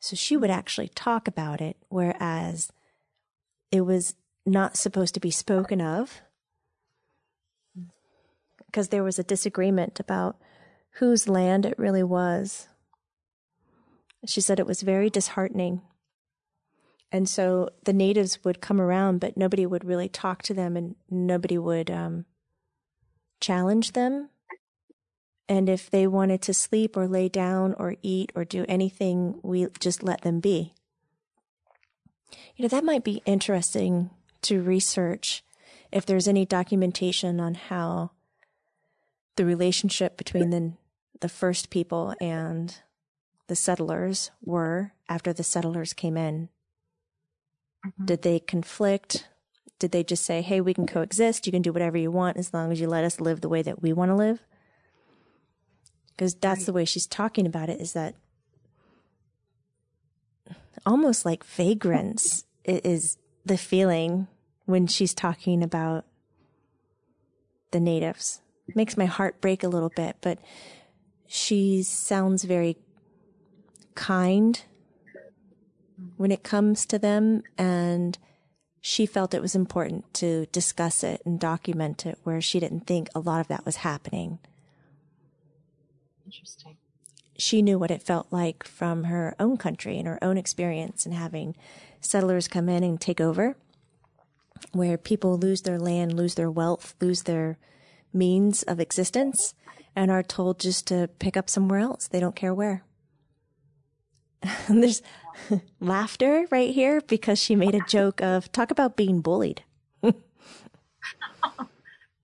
[0.00, 2.72] So she would actually talk about it, whereas
[3.70, 4.14] it was
[4.46, 6.22] not supposed to be spoken of
[8.66, 10.36] because there was a disagreement about
[10.92, 12.68] whose land it really was.
[14.26, 15.82] She said it was very disheartening.
[17.10, 20.94] And so the natives would come around, but nobody would really talk to them and
[21.10, 22.26] nobody would um,
[23.40, 24.28] challenge them.
[25.48, 29.66] And if they wanted to sleep or lay down or eat or do anything, we
[29.80, 30.74] just let them be.
[32.56, 34.10] You know, that might be interesting
[34.42, 35.42] to research
[35.90, 38.10] if there's any documentation on how
[39.36, 40.72] the relationship between the,
[41.20, 42.76] the first people and
[43.46, 46.50] the settlers were after the settlers came in.
[47.86, 48.06] Mhm.
[48.06, 49.28] Did they conflict?
[49.78, 51.46] Did they just say, hey, we can coexist?
[51.46, 53.62] You can do whatever you want as long as you let us live the way
[53.62, 54.40] that we want to live?
[56.08, 56.66] Because that's Right.
[56.66, 58.16] the way she's talking about it is that
[60.84, 64.26] almost like vagrants is the feeling
[64.66, 66.04] when she's talking about
[67.70, 68.40] the natives.
[68.74, 70.38] Makes my heart break a little bit, but
[71.26, 72.76] she sounds very
[73.94, 74.60] kind
[76.16, 78.18] when it comes to them and
[78.80, 83.08] she felt it was important to discuss it and document it where she didn't think
[83.14, 84.38] a lot of that was happening.
[86.24, 86.76] Interesting.
[87.36, 91.14] She knew what it felt like from her own country and her own experience and
[91.14, 91.56] having
[92.00, 93.56] settlers come in and take over
[94.72, 97.58] where people lose their land, lose their wealth, lose their
[98.12, 99.54] means of existence
[99.94, 102.08] and are told just to pick up somewhere else.
[102.08, 102.82] They don't care where.
[104.68, 105.02] There's
[105.80, 109.62] laughter right here because she made a joke of talk about being bullied.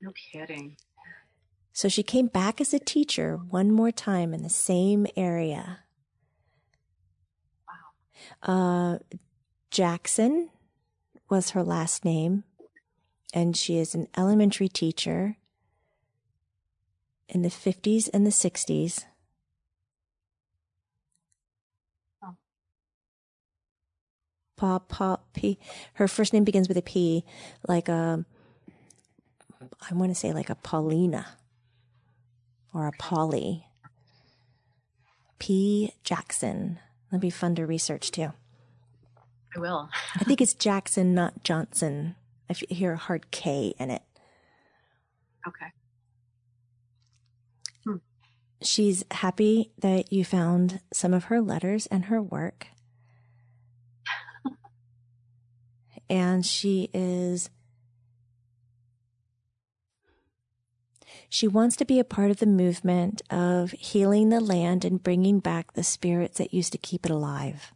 [0.04, 0.76] No kidding.
[1.72, 5.80] So she came back as a teacher one more time in the same area.
[8.42, 8.98] Uh,
[9.70, 10.50] Jackson
[11.30, 12.44] was her last name,
[13.32, 15.38] and she is an elementary teacher
[17.26, 19.04] in the 50s and the 60s.
[24.64, 25.58] Pa, pa, P.
[25.92, 27.22] Her first name begins with a P,
[27.68, 28.24] like a,
[29.90, 31.26] I want to say like a Paulina
[32.72, 33.66] or a Polly.
[35.38, 35.92] P.
[36.02, 36.78] Jackson.
[37.10, 38.32] That'd be fun to research too.
[39.54, 39.90] I will.
[40.14, 42.14] I think it's Jackson, not Johnson.
[42.48, 44.02] I hear a hard K in it.
[45.46, 45.66] Okay.
[48.62, 52.68] She's happy that you found some of her letters and her work.
[56.08, 57.50] And she is.
[61.28, 65.40] She wants to be a part of the movement of healing the land and bringing
[65.40, 67.72] back the spirits that used to keep it alive.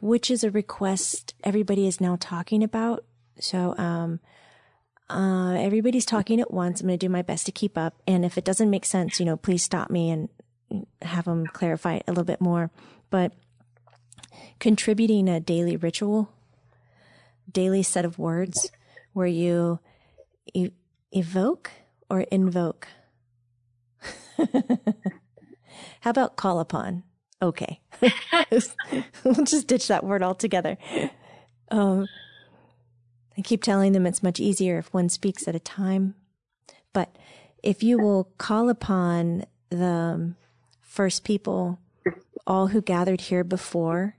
[0.00, 3.04] Which is a request everybody is now talking about.
[3.40, 4.20] So, um,
[5.08, 6.80] uh, everybody's talking at once.
[6.80, 7.94] I'm going to do my best to keep up.
[8.06, 10.28] And if it doesn't make sense, you know, please stop me and
[11.02, 12.70] have them clarify it a little bit more.
[13.10, 13.32] But
[14.58, 16.30] contributing a daily ritual,
[17.50, 18.70] daily set of words
[19.12, 19.78] where you
[20.52, 20.70] e-
[21.12, 21.70] evoke
[22.10, 22.88] or invoke.
[26.00, 27.02] How about call upon?
[27.42, 27.80] Okay.
[29.24, 30.78] we'll just ditch that word altogether.
[31.70, 32.06] Um,
[33.36, 36.14] I keep telling them it's much easier if one speaks at a time.
[36.92, 37.16] But
[37.62, 40.34] if you will call upon the
[40.80, 41.78] first people,
[42.46, 44.15] all who gathered here before,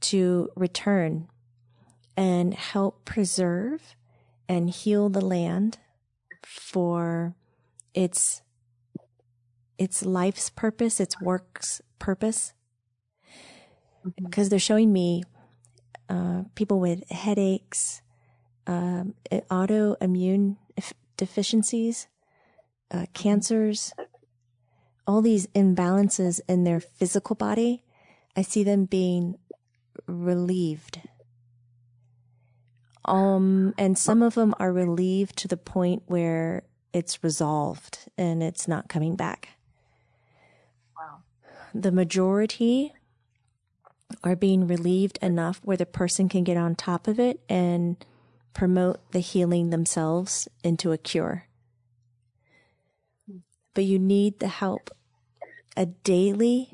[0.00, 1.28] to return
[2.16, 3.94] and help preserve
[4.48, 5.78] and heal the land
[6.44, 7.34] for
[7.94, 8.42] its
[9.78, 12.52] its life's purpose, its work's purpose.
[14.16, 15.22] Because they're showing me
[16.08, 18.02] uh, people with headaches,
[18.66, 20.56] um, autoimmune
[21.16, 22.08] deficiencies,
[22.90, 23.92] uh, cancers,
[25.06, 27.84] all these imbalances in their physical body.
[28.36, 29.36] I see them being
[30.08, 31.00] relieved.
[33.04, 38.66] Um, and some of them are relieved to the point where it's resolved and it's
[38.66, 39.50] not coming back.
[40.96, 41.22] Wow.
[41.74, 42.92] The majority
[44.24, 48.04] are being relieved enough where the person can get on top of it and
[48.52, 51.46] promote the healing themselves into a cure.
[53.74, 54.90] But you need the help,
[55.76, 56.72] a daily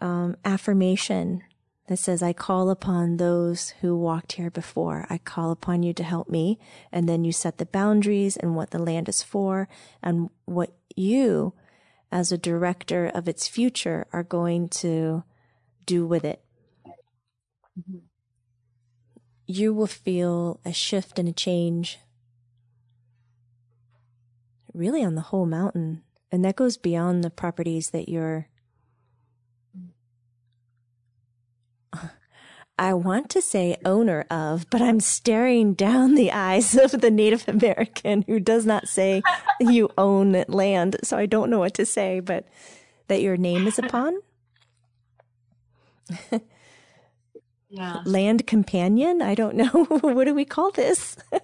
[0.00, 1.42] um, affirmation
[1.86, 5.06] that says, I call upon those who walked here before.
[5.10, 6.58] I call upon you to help me.
[6.90, 9.68] And then you set the boundaries and what the land is for
[10.02, 11.52] and what you,
[12.10, 15.24] as a director of its future, are going to
[15.84, 16.42] do with it.
[19.46, 21.98] You will feel a shift and a change
[24.72, 26.02] really on the whole mountain.
[26.32, 28.48] And that goes beyond the properties that you're.
[32.78, 37.48] I want to say owner of, but I'm staring down the eyes of the Native
[37.48, 39.22] American who does not say
[39.60, 40.96] you own land.
[41.04, 42.46] So I don't know what to say, but
[43.08, 44.18] that your name is upon.
[47.74, 48.00] Yeah.
[48.04, 49.20] Land companion?
[49.20, 49.68] I don't know.
[50.00, 51.16] what do we call this?
[51.32, 51.40] I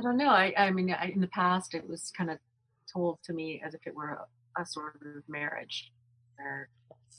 [0.00, 0.30] don't know.
[0.30, 2.38] I, I mean, I, in the past, it was kind of
[2.90, 4.18] told to me as if it were
[4.56, 5.92] a, a sort of marriage
[6.36, 6.70] where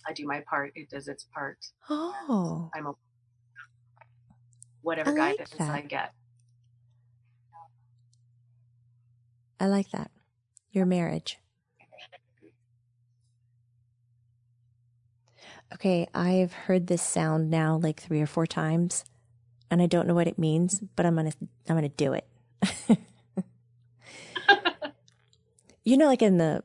[0.07, 1.57] I do my part, it does its part.
[1.89, 2.69] Oh.
[2.75, 2.93] I'm a,
[4.81, 5.69] whatever I like guidance that.
[5.69, 6.13] I get.
[9.59, 10.11] I like that.
[10.71, 11.39] Your marriage.
[15.73, 19.03] Okay, I've heard this sound now like three or four times,
[19.71, 21.33] and I don't know what it means, but I'm gonna
[21.67, 22.27] I'm gonna do it.
[25.83, 26.63] you know, like in the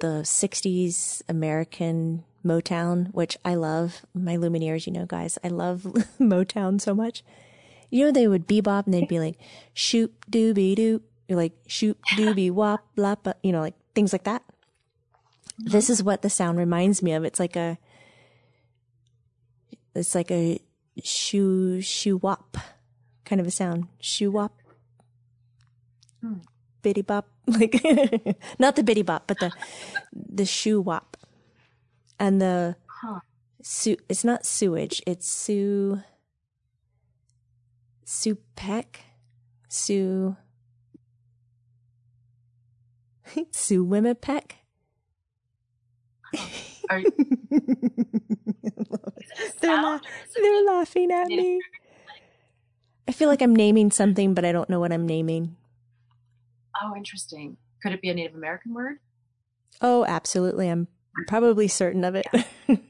[0.00, 4.02] the '60s American Motown, which I love.
[4.14, 5.82] My Lumineers, you know, guys, I love
[6.20, 7.24] Motown so much.
[7.90, 9.38] You know, they would bebop and they'd be like
[9.72, 14.42] shoot dooby doo, like shoot dooby wop lop, you know, like things like that.
[15.58, 17.24] This is what the sound reminds me of.
[17.24, 17.78] It's like a
[19.94, 20.60] it's like a
[21.02, 22.56] shoo shoo wop
[23.24, 23.88] kind of a sound.
[24.00, 24.58] Shoo wop.
[26.20, 26.38] Hmm.
[26.82, 27.28] Bitty bop.
[27.46, 27.74] Like
[28.58, 29.52] not the bitty bop, but the
[30.14, 31.18] the shoo wop.
[32.18, 33.20] And the Huh.
[33.62, 36.00] su- it's not sewage, it's su
[38.04, 39.00] Sue Peck.
[39.68, 40.36] Sue.
[46.90, 47.00] Are,
[49.60, 51.60] They're, la- or is it they're laughing at me.
[53.08, 55.56] I feel like I'm naming something, but I don't know what I'm naming.
[56.82, 57.56] Oh, interesting.
[57.82, 58.96] Could it be a Native American word?
[59.80, 60.68] Oh, absolutely.
[60.68, 60.88] I'm
[61.26, 62.26] probably certain of it.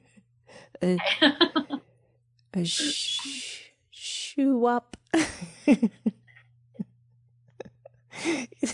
[0.82, 0.98] a
[2.54, 4.96] a sh- shoo-wop.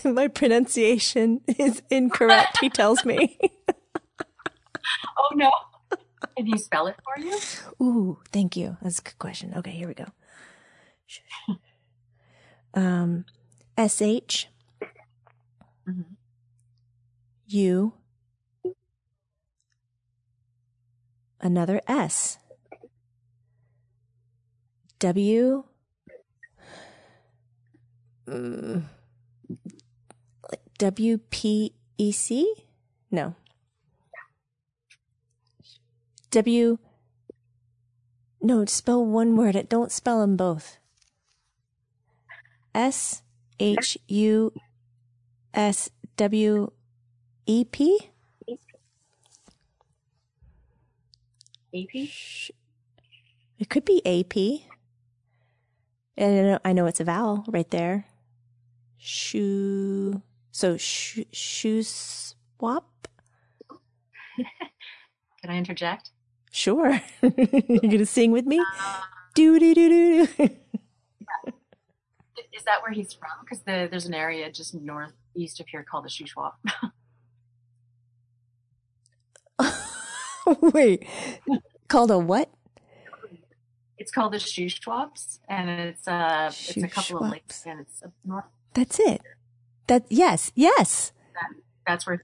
[0.03, 3.37] My pronunciation is incorrect, he tells me.
[5.17, 5.51] oh, no.
[6.37, 7.37] Can he spell it for you?
[7.81, 8.77] Ooh, thank you.
[8.81, 9.53] That's a good question.
[9.57, 10.05] Okay, here we go.
[12.73, 13.25] Um,
[13.77, 14.47] S H
[15.89, 16.13] Mm-hmm.
[17.47, 17.93] U
[21.41, 22.37] another S.
[24.99, 25.63] W.
[30.77, 32.53] W P E C?
[33.09, 33.35] No.
[36.31, 36.77] W.
[38.41, 39.67] No spell one word.
[39.69, 40.77] Don't spell them both.
[42.73, 43.21] S
[43.59, 44.53] H U
[45.53, 46.71] S W
[47.45, 48.10] E P?
[51.73, 52.09] AP?
[53.59, 54.35] It could be AP.
[56.17, 58.05] And I know, I know it's a vowel right there.
[58.97, 60.21] Shoe.
[60.51, 63.07] So shoe, shoe swap?
[65.41, 66.11] Can I interject?
[66.51, 67.01] Sure.
[67.21, 68.63] You're going to sing with me?
[69.35, 70.43] Do, do, do, do, do.
[72.53, 73.29] Is that where he's from?
[73.41, 76.53] Because the, there's an area just northeast of here called the Shuswap.
[80.61, 81.05] Wait,
[81.87, 82.49] called a what?
[83.97, 88.11] It's called the Shuswaps, and it's uh, it's a couple of lakes, and it's up
[88.25, 88.45] north.
[88.73, 89.21] That's it.
[89.87, 91.11] That yes, yes.
[91.33, 91.49] That,
[91.85, 92.23] that's where.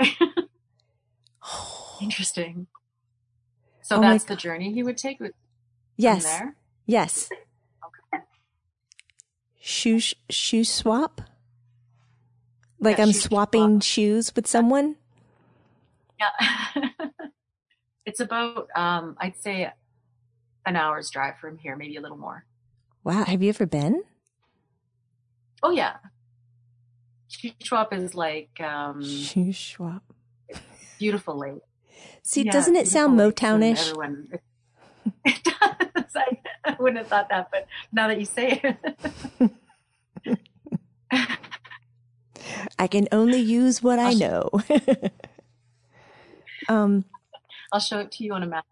[0.00, 0.16] Okay.
[2.00, 2.66] Interesting.
[3.82, 5.32] So Oh that's the journey he would take with
[5.96, 6.56] Yes, from there.
[6.86, 7.28] yes.
[7.32, 8.24] Okay.
[9.60, 11.20] Shoe shoe swap.
[12.80, 14.96] Like Yeah, I'm shoe swapping shoes with someone.
[16.18, 16.30] Yeah.
[18.10, 19.70] it's about um, I'd say
[20.66, 22.44] an hour's drive from here, maybe a little more.
[23.04, 24.02] Wow, have you ever been?
[25.62, 25.94] Oh yeah.
[27.30, 29.52] Shuswap is like um, Shoe
[30.98, 31.62] beautiful lake.
[32.24, 33.90] See, Yeah, doesn't it sound beautiful lakes and Motownish?
[33.90, 34.28] Everyone,
[35.24, 36.16] it does.
[36.16, 39.52] I, I wouldn't have thought that, but now that you say it,
[42.76, 44.50] I can only use what I know.
[46.68, 47.04] um.
[47.72, 48.66] I'll show it to you on a map.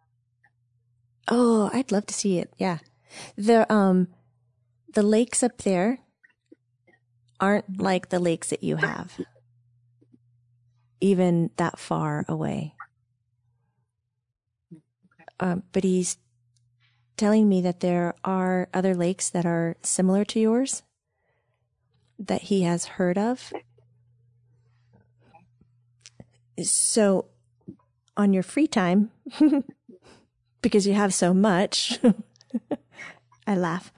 [1.29, 2.53] Oh, I'd love to see it.
[2.59, 2.79] Yeah,
[3.37, 4.09] the um,
[4.95, 6.01] the lakes up there
[7.41, 9.21] aren't like the lakes that you have,
[11.01, 12.75] even that far away.
[15.41, 16.17] Um, but he's
[17.17, 20.83] telling me that there are other lakes that are similar to yours
[22.19, 23.53] that he has heard of.
[26.63, 27.27] So,
[28.19, 29.11] on your free time,
[30.63, 31.99] because you have so much,
[33.47, 33.93] I laugh,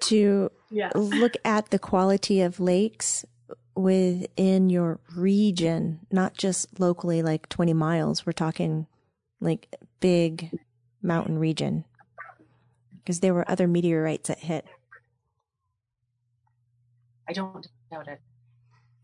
[0.00, 0.90] to Yeah.
[0.94, 3.24] look at the quality of lakes
[3.76, 8.26] within your region, not just locally, like 20 miles.
[8.26, 8.86] We're talking
[9.40, 10.50] like big
[11.00, 11.84] mountain region.
[12.98, 14.66] Because there were other meteorites that hit.
[17.28, 18.20] I don't doubt it.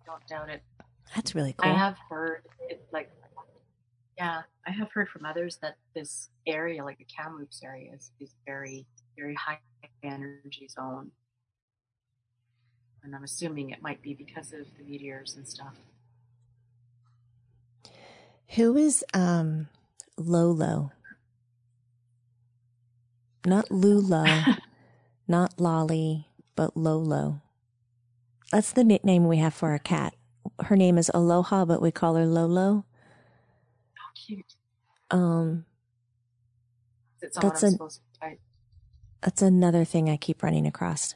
[0.07, 0.63] Don't doubt it.
[1.15, 1.71] That's really cool.
[1.71, 3.11] I have heard it like
[4.19, 8.35] yeah, I have heard from others that this area, like the Kamloops area, is, is
[8.45, 8.85] very,
[9.17, 9.61] very high
[10.03, 11.13] energy zone.
[13.05, 15.77] And I'm assuming it might be because of the meteors and stuff.
[18.57, 19.69] Who is um
[20.17, 20.91] Lolo?
[23.47, 24.59] Not Lula,
[25.29, 27.41] not Lolly, but Lolo.
[28.51, 30.15] That's the nickname we have for our cat.
[30.65, 32.85] Her name is Aloha, but we call her Lolo.
[34.27, 34.55] Cute.
[35.11, 35.65] Um,
[37.21, 38.37] That's an- supposed to
[39.21, 41.15] that's another thing I keep running across.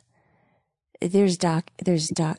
[1.00, 2.38] There's doc, there's doc,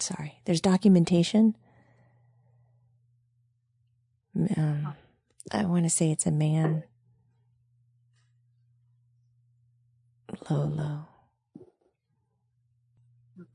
[0.00, 1.56] sorry, there's documentation.
[4.56, 4.94] Um,
[5.52, 6.82] I want to say it's a man.
[10.50, 11.06] Lolo.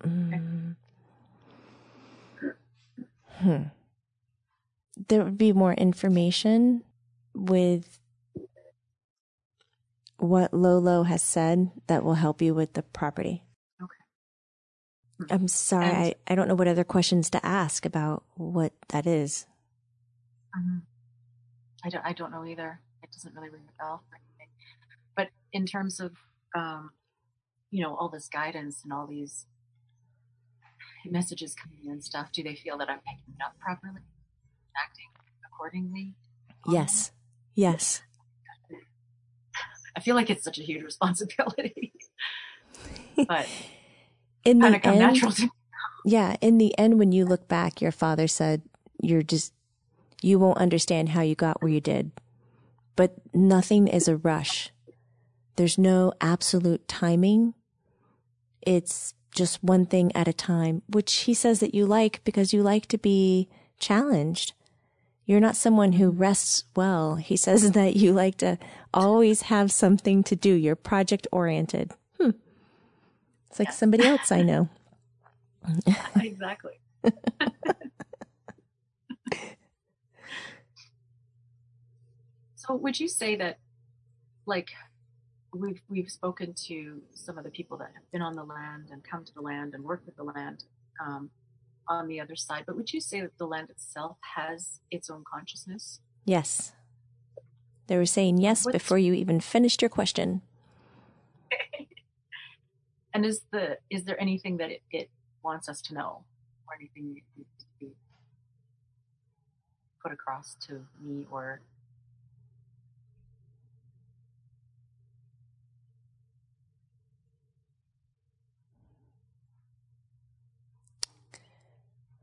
[0.06, 0.76] Mm.
[3.40, 3.64] Hmm.
[4.96, 6.84] There would be more information
[7.34, 8.00] with
[10.18, 13.44] what Lolo has said that will help you with the property.
[13.82, 15.34] Okay.
[15.34, 19.06] I'm sorry, And- I, I don't know what other questions to ask about what that
[19.08, 19.46] is.
[20.56, 20.82] Mhm.
[21.84, 22.80] I don't I don't know either.
[23.02, 24.04] It doesn't really ring a bell
[25.16, 26.12] but in terms of
[26.56, 26.92] um,
[27.72, 29.46] you know all this guidance and all these
[31.06, 34.00] messages coming in and stuff, do they feel that I'm picking it up properly,
[34.82, 35.08] acting
[35.46, 36.16] accordingly?
[36.68, 37.12] Yes.
[37.56, 38.02] Yes.
[39.96, 41.94] I feel like it's such a huge responsibility,
[43.28, 43.48] but
[44.44, 45.50] in the end, natural to me.
[46.04, 48.64] yeah, in the end, when you look back, your father said,
[49.02, 49.54] you're just,
[50.22, 52.12] you won't understand how you got where you did,
[52.96, 54.72] but nothing is a rush.
[55.58, 57.54] There's no absolute timing.
[58.62, 62.64] It's just one thing at a time, which he says that you like because you
[62.64, 63.50] like to be
[63.80, 64.54] challenged.
[65.26, 67.16] You're not someone who rests well.
[67.16, 68.58] He says that you like to
[68.94, 70.54] always have something to do.
[70.54, 71.94] You're project oriented.
[72.20, 72.32] Hmm.
[73.50, 74.70] It's like somebody else I know.
[76.22, 76.74] exactly.
[82.56, 83.60] so would you say that
[84.46, 84.72] like
[85.54, 89.04] we've we've spoken to some of the people that have been on the land and
[89.04, 90.64] come to the land and worked with the land
[91.06, 91.30] um,
[91.88, 95.24] on the other side, but would you say that the land itself has its own
[95.32, 96.00] consciousness?
[96.26, 96.74] Yes.
[97.88, 100.42] They were saying yes What's- before you even finished your question.
[103.16, 105.08] And is the is there anything that it, it
[105.44, 106.24] wants us to know,
[106.68, 107.92] or anything that needs to be
[110.02, 111.62] put across to me or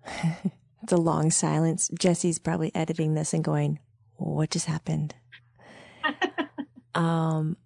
[0.82, 1.90] It's a long silence.
[1.98, 3.78] Jesse's probably editing this and going,
[4.16, 5.14] What just happened?
[6.94, 7.56] um,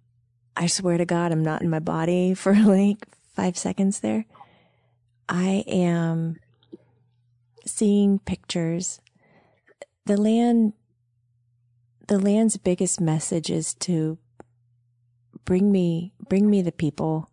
[0.57, 4.25] I swear to God, I'm not in my body for like five seconds there.
[5.27, 6.37] I am
[7.65, 9.01] seeing pictures.
[10.05, 10.73] The land,
[12.07, 14.19] the land's biggest message is to
[15.45, 17.29] bring me, bring me the people.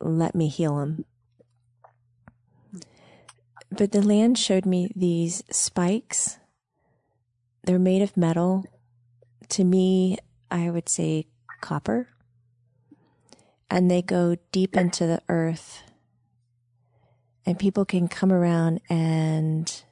[0.00, 1.04] Let me heal them.
[3.70, 6.38] But the land showed me these spikes.
[7.64, 8.64] They're made of metal.
[9.50, 10.18] To me,
[10.50, 11.26] I would say
[11.60, 12.08] copper.
[13.68, 15.82] And they go deep into the earth.
[17.44, 19.82] And people can come around and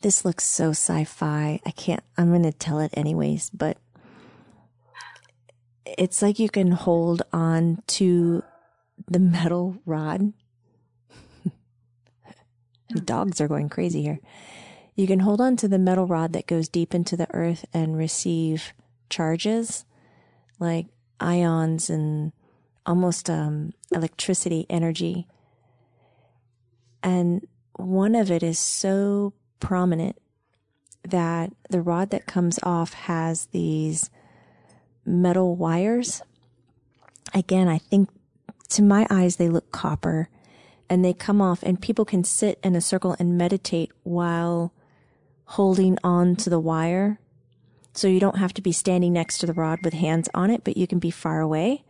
[0.00, 1.60] this looks so sci-fi.
[1.64, 3.78] I can't, I'm going to tell it anyways, but
[5.84, 8.42] it's like you can hold on to
[9.06, 10.32] the metal rod
[12.90, 14.20] the dogs are going crazy here.
[14.94, 17.96] You can hold on to the metal rod that goes deep into the earth and
[17.96, 18.72] receive
[19.08, 19.84] charges
[20.58, 20.86] like
[21.20, 22.32] ions and
[22.84, 25.26] almost um, electricity energy.
[27.02, 30.16] And one of it is so prominent
[31.02, 34.10] that the rod that comes off has these
[35.04, 36.22] metal wires.
[37.32, 38.08] Again, I think
[38.70, 40.28] to my eyes, they look copper
[40.90, 44.72] and they come off and people can sit in a circle and meditate while
[45.44, 47.20] holding on to the wire.
[47.94, 50.62] So you don't have to be standing next to the rod with hands on it,
[50.64, 51.84] but you can be far away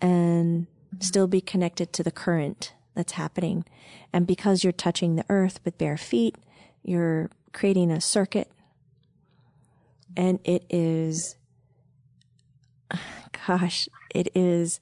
[0.00, 0.66] and
[1.00, 3.64] still be connected to the current that's happening.
[4.12, 6.36] And because you're touching the earth with bare feet,
[6.82, 8.50] you're creating a circuit.
[10.16, 11.36] And it is,
[13.46, 14.80] gosh, it is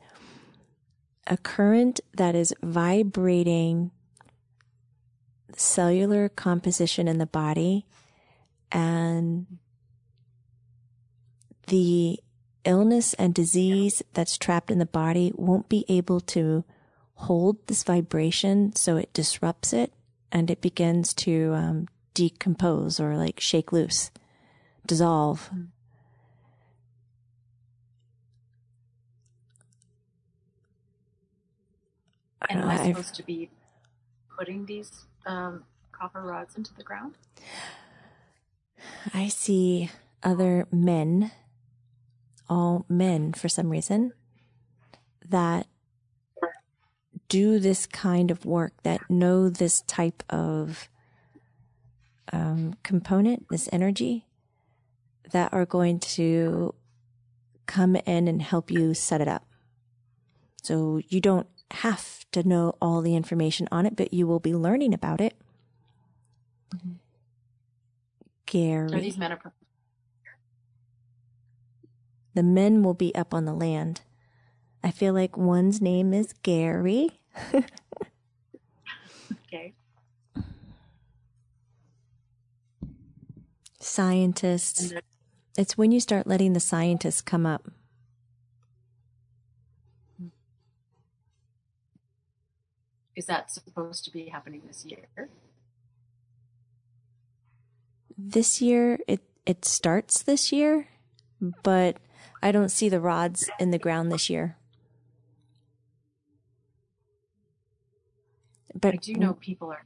[1.31, 3.93] a current that is vibrating
[5.57, 7.87] cellular composition in the body
[8.73, 9.47] and
[11.69, 12.19] the
[12.65, 16.65] illness and disease that's trapped in the body won't be able to
[17.15, 19.93] hold this vibration so it disrupts it
[20.33, 24.11] and it begins to um, decompose or like shake loose
[24.87, 25.51] dissolve.
[25.53, 25.57] I
[32.51, 33.49] and am I supposed to be
[34.37, 37.15] putting these um, copper rods into the ground?
[39.15, 39.91] I see
[40.23, 41.31] other men,
[42.49, 44.13] all men for some reason,
[45.29, 45.67] that
[47.29, 50.89] do this kind of work, that know this type of
[52.33, 54.27] um, component, this energy,
[55.31, 56.75] that are going to
[57.67, 59.47] come in and help you set it up.
[60.63, 64.55] So you don't have to know all the information on it, but you will be
[64.55, 65.35] learning about it.
[68.47, 68.93] Gary.
[68.93, 69.41] Are these men are
[72.35, 74.03] the men will be up on the land.
[74.83, 77.21] I feel like one's name is Gary.
[79.47, 79.75] okay?
[83.79, 84.93] Scientists.
[85.57, 87.69] It's when you start letting the scientists come up.
[93.21, 95.29] Is that supposed to be happening this year?
[98.17, 100.89] This year, it, it starts this year,
[101.63, 101.99] but
[102.43, 104.57] I don't see the rods in the ground this year.
[108.75, 109.85] But I do know people are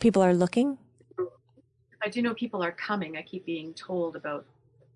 [0.00, 0.78] people are looking.
[2.02, 3.16] I do know people are coming.
[3.16, 4.46] I keep being told about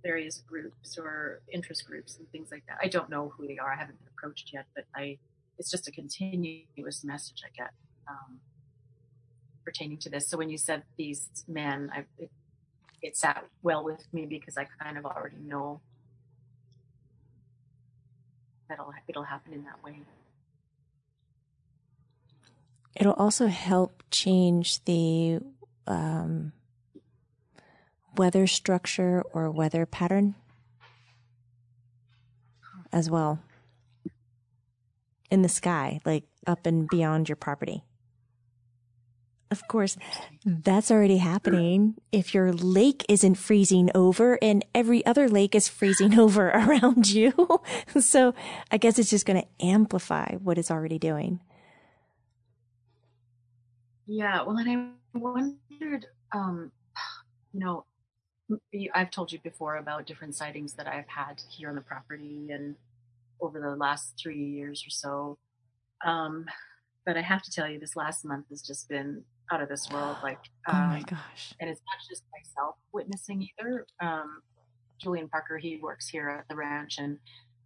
[0.03, 2.79] various groups or interest groups and things like that.
[2.83, 3.71] I don't know who they are.
[3.71, 5.19] I haven't been approached yet, but I
[5.59, 7.71] it's just a continuous message I get
[8.09, 8.41] um,
[9.65, 10.29] pertaining to this.
[10.29, 12.31] So when you said these men, I, it,
[13.03, 15.81] it sat well with me because I kind of already know
[18.69, 18.79] that
[19.09, 20.01] it'll, happen in that way.
[22.97, 25.39] It'll also help change the
[25.87, 26.53] um,
[28.17, 30.35] weather structure or weather pattern
[32.93, 33.41] as well
[35.31, 37.85] in the sky, like up and beyond your property.
[39.51, 39.97] Of course,
[40.45, 46.19] that's already happening if your lake isn't freezing over and every other lake is freezing
[46.19, 47.33] over around you.
[48.01, 48.35] so
[48.73, 51.41] I guess it's just going to amplify what it's already doing.
[54.07, 56.71] Yeah, well, and I wondered, um,
[57.53, 57.85] you know,
[58.95, 62.77] I've told you before about different sightings that I've had here on the property and
[63.41, 65.39] over the last three years or so.
[66.05, 66.47] Um,
[67.05, 69.89] but I have to tell you, this last month has just been out of this
[69.93, 70.17] world.
[70.23, 71.55] Like, um, oh my um, gosh!
[71.61, 73.87] And it's not just myself witnessing either.
[74.01, 74.43] Um,
[75.01, 77.19] Julian Parker, he works here at the ranch, and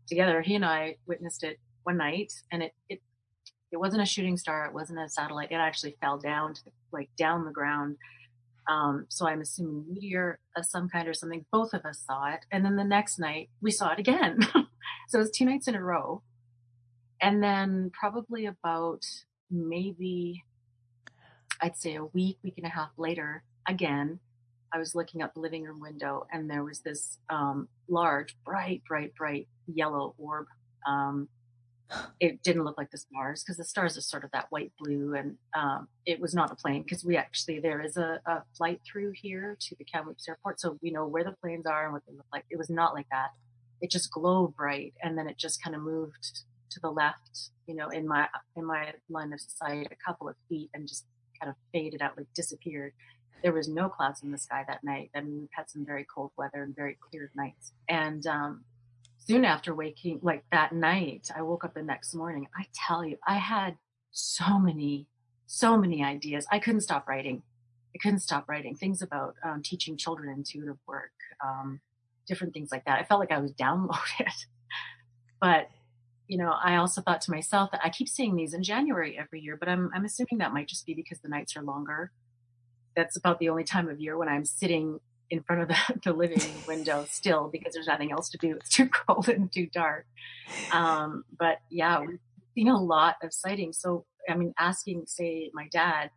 [0.09, 3.01] together he and I witnessed it one night, and it it
[3.73, 4.67] it wasn't a shooting star.
[4.67, 5.53] It wasn't a satellite.
[5.53, 7.97] It actually fell down to the, like down the ground.
[8.69, 11.45] Um, so I'm assuming meteor of some kind or something.
[11.51, 12.41] Both of us saw it.
[12.53, 14.41] And then the next night we saw it again.
[15.11, 16.23] so it was two nights in a row.
[17.21, 19.05] And then probably about
[19.51, 20.45] maybe
[21.61, 24.21] I'd say a week, week and a half later, again,
[24.73, 28.83] I was looking out the living room window and there was this um, large, bright,
[28.87, 30.47] bright, bright yellow orb.
[30.87, 31.29] Um,
[32.21, 35.17] it didn't look like the stars because the stars are sort of that white blue
[35.17, 38.81] and um, it was not a plane because we actually there is a, a, flight
[38.87, 42.03] through here to the Kamloops airport so we know where the planes are and what
[42.07, 42.45] they look like.
[42.49, 43.31] It was not like that
[43.81, 47.75] it just glowed bright and then it just kind of moved to the left you
[47.75, 51.07] know in my in my line of sight a couple of feet and just
[51.41, 52.93] kind of faded out like disappeared
[53.43, 56.07] there was no clouds in the sky that night i mean we've had some very
[56.15, 58.65] cold weather and very clear nights and um,
[59.31, 62.49] soon after waking, like that night, I woke up the next morning.
[62.57, 63.77] I tell you, I had
[64.11, 65.07] so many,
[65.47, 66.47] so many ideas.
[66.51, 67.43] I couldn't stop writing.
[67.95, 71.13] I couldn't stop writing things about um, teaching children intuitive work,
[71.45, 71.81] um,
[72.31, 72.99] different things like that.
[72.99, 74.47] I felt like I was downloaded.
[75.41, 75.69] but,
[76.29, 79.41] you know, I also thought to myself that I keep seeing these in January every
[79.41, 82.13] year, but I'm, I'm assuming that might just be because the nights are longer.
[82.97, 86.13] That's about the only time of year when I'm sitting in front of the, the
[86.13, 88.57] living window still because there's nothing else to do.
[88.57, 90.07] It's too cold and too dark.
[90.73, 92.21] Um, but yeah, we've
[92.55, 93.79] seen a lot of sightings.
[93.79, 96.11] So, I mean, asking, say, my dad,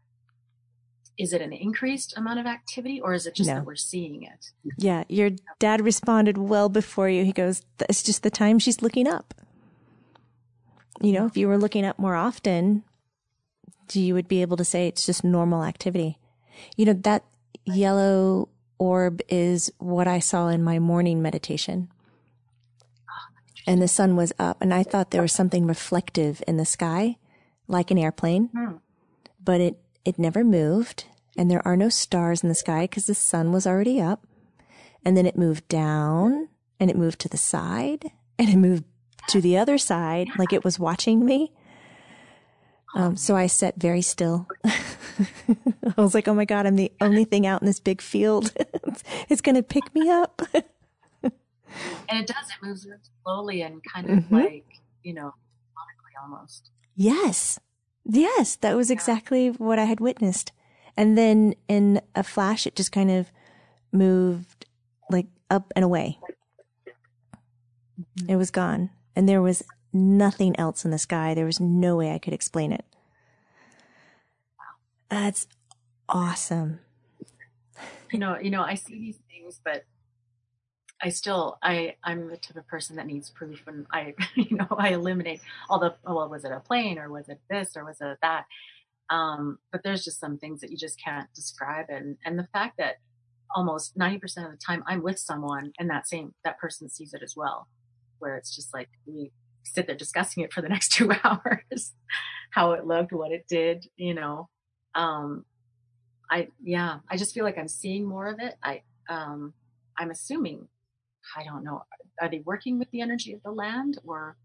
[1.18, 3.56] is it an increased amount of activity or is it just no.
[3.56, 4.52] that we're seeing it?
[4.78, 7.24] Yeah, your dad responded well before you.
[7.24, 9.34] He goes, it's just the time she's looking up.
[11.02, 12.84] You know, if you were looking up more often,
[13.92, 16.18] you would be able to say it's just normal activity.
[16.78, 17.24] You know, that
[17.66, 21.90] yellow orb is what I saw in my morning meditation.
[23.66, 27.16] And the sun was up, and I thought there was something reflective in the sky,
[27.68, 28.76] like an airplane, hmm.
[29.42, 31.06] but it, it never moved,
[31.38, 34.26] and there are no stars in the sky because the sun was already up.
[35.06, 36.50] And then it moved down,
[36.80, 38.86] and it moved to the side, and it moved
[39.30, 41.52] to the other side, like it was watching me.
[42.96, 44.48] Um, so I sat very still.
[44.66, 48.54] I was like, oh my God, I'm the only thing out in this big field.
[49.30, 50.42] it's going to pick me up.
[50.54, 51.34] and
[52.12, 52.50] it does.
[52.50, 52.88] It moves
[53.24, 54.36] slowly and kind of mm-hmm.
[54.36, 54.66] like,
[55.02, 55.34] you know,
[56.22, 56.70] almost.
[56.96, 57.60] Yes.
[58.06, 58.56] Yes.
[58.58, 60.52] That was exactly what I had witnessed.
[60.96, 63.32] And then in a flash, it just kind of
[63.92, 64.66] moved
[65.10, 66.20] like up and away.
[68.00, 68.30] Mm-hmm.
[68.30, 68.90] It was gone.
[69.16, 71.34] And there was nothing else in the sky.
[71.34, 72.86] There was no way I could explain it.
[75.10, 75.48] That's
[76.10, 76.80] awesome.
[78.12, 79.86] You know, you know, I see these things, but
[81.04, 84.68] I still, I, I'm the type of person that needs proof, and I, you know,
[84.78, 87.98] I eliminate all the, well, was it a plane or was it this or was
[88.00, 88.46] it that?
[89.10, 92.78] Um, but there's just some things that you just can't describe, and and the fact
[92.78, 92.96] that
[93.56, 97.22] almost 90% of the time I'm with someone and that same, that person sees it
[97.22, 97.68] as well,
[98.20, 99.32] where it's just like we
[99.64, 101.94] sit there discussing it for the next two hours,
[102.52, 104.50] how it looked, what it did, you know.
[104.96, 105.46] Um,
[106.32, 108.56] I, yeah, I just feel like I'm seeing more of it.
[108.64, 109.54] I, um,
[109.98, 110.68] I'm assuming,
[111.36, 111.84] I don't know,
[112.22, 114.38] are they working with the energy of the land or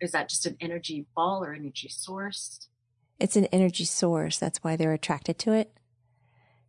[0.00, 2.68] is that just an energy ball or energy source?
[3.18, 4.38] It's an energy source.
[4.38, 5.72] That's why they're attracted to it.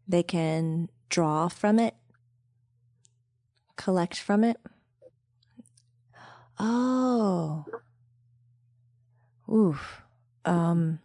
[0.07, 1.95] They can draw from it,
[3.75, 4.57] collect from it.
[6.59, 7.65] Oh.
[9.51, 10.01] Oof.
[10.45, 10.99] Um,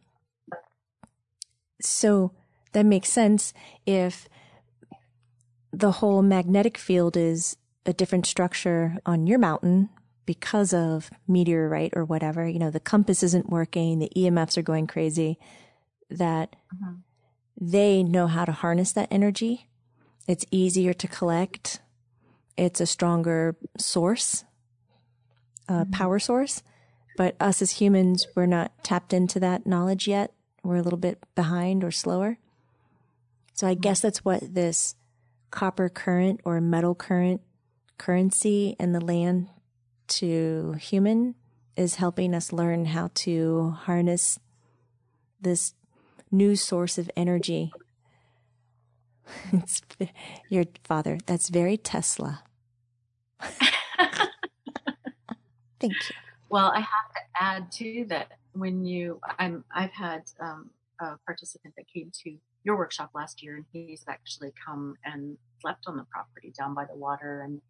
[1.80, 2.32] so
[2.72, 3.53] that makes sense
[3.86, 4.28] if
[5.72, 7.57] the whole magnetic field is
[7.87, 9.89] a different structure on your mountain
[10.24, 14.87] because of meteorite or whatever, you know, the compass isn't working, the EMFs are going
[14.87, 15.39] crazy,
[16.11, 16.95] that mm-hmm.
[17.61, 19.68] they know how to harness that energy.
[20.28, 21.80] It's easier to collect.
[22.57, 24.45] It's a stronger source,
[25.68, 25.91] uh, mm-hmm.
[25.91, 26.62] power source.
[27.16, 30.33] But us as humans, we're not tapped into that knowledge yet.
[30.62, 32.39] We're a little bit behind or slower.
[33.55, 33.80] So I mm-hmm.
[33.80, 34.95] guess that's what this
[35.51, 37.43] copper current or metal current
[37.99, 39.49] currency in the land
[40.09, 41.34] to human
[41.76, 44.38] is helping us learn how to harness
[45.40, 45.74] this
[46.30, 47.72] new source of energy.
[49.53, 49.80] It's
[50.51, 51.18] your father.
[51.26, 52.43] That's very Tesla.
[55.80, 56.16] Thank you.
[56.51, 60.70] Well, I have to add too that when you, I'm, I've had um,
[61.01, 65.84] a participant that came to your workshop last year, and he's actually come and slept
[65.86, 67.42] on the property down by the water.
[67.42, 67.60] And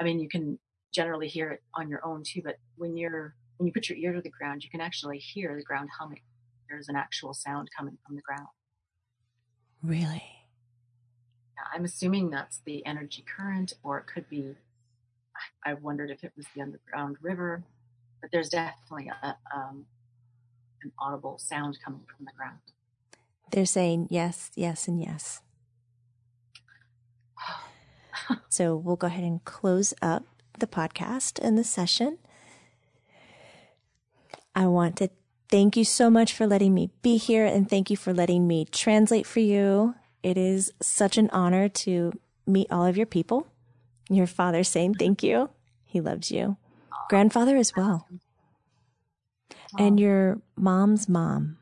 [0.00, 0.58] I mean, you can
[0.92, 4.12] generally hear it on your own too, but when you're when you put your ear
[4.12, 6.20] to the ground, you can actually hear the ground humming.
[6.68, 8.46] There's an actual sound coming from the ground.
[9.82, 10.22] Really?
[11.56, 14.54] Yeah, I'm assuming that's the energy current, or it could be.
[15.64, 17.64] I wondered if it was the underground river,
[18.20, 19.86] but there's definitely a, um,
[20.82, 22.58] an audible sound coming from the ground.
[23.50, 25.40] They're saying yes, yes, and yes.
[28.48, 30.24] so we'll go ahead and close up
[30.58, 32.18] the podcast and the session.
[34.54, 35.08] I want to
[35.48, 38.64] thank you so much for letting me be here and thank you for letting me
[38.64, 39.94] translate for you.
[40.22, 42.12] It is such an honor to
[42.46, 43.46] meet all of your people.
[44.10, 45.50] Your father saying thank you.
[45.84, 46.56] He loves you.
[47.08, 48.08] Grandfather as well.
[49.78, 51.58] And your mom's mom.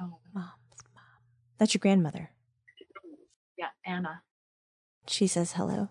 [0.00, 0.18] Oh.
[0.32, 1.04] Mom's mom.
[1.60, 2.30] That's your grandmother.
[3.58, 4.22] Yeah, Anna.
[5.06, 5.90] She says hello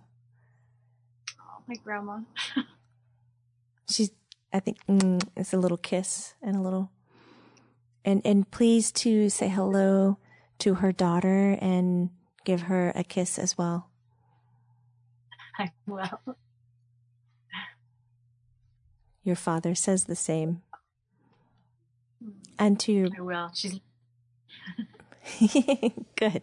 [1.40, 2.22] Oh, my grandma.
[3.90, 4.12] She's,
[4.52, 6.92] I think, mm, it's a little kiss and a little,
[8.04, 10.18] and and please to say hello
[10.60, 12.10] to her daughter and
[12.46, 13.90] give her a kiss as well.
[15.60, 16.36] I will.
[19.24, 20.64] Your father says the same.
[22.58, 23.10] And to your.
[23.18, 23.52] I will.
[23.54, 23.80] She's.
[26.16, 26.42] Good.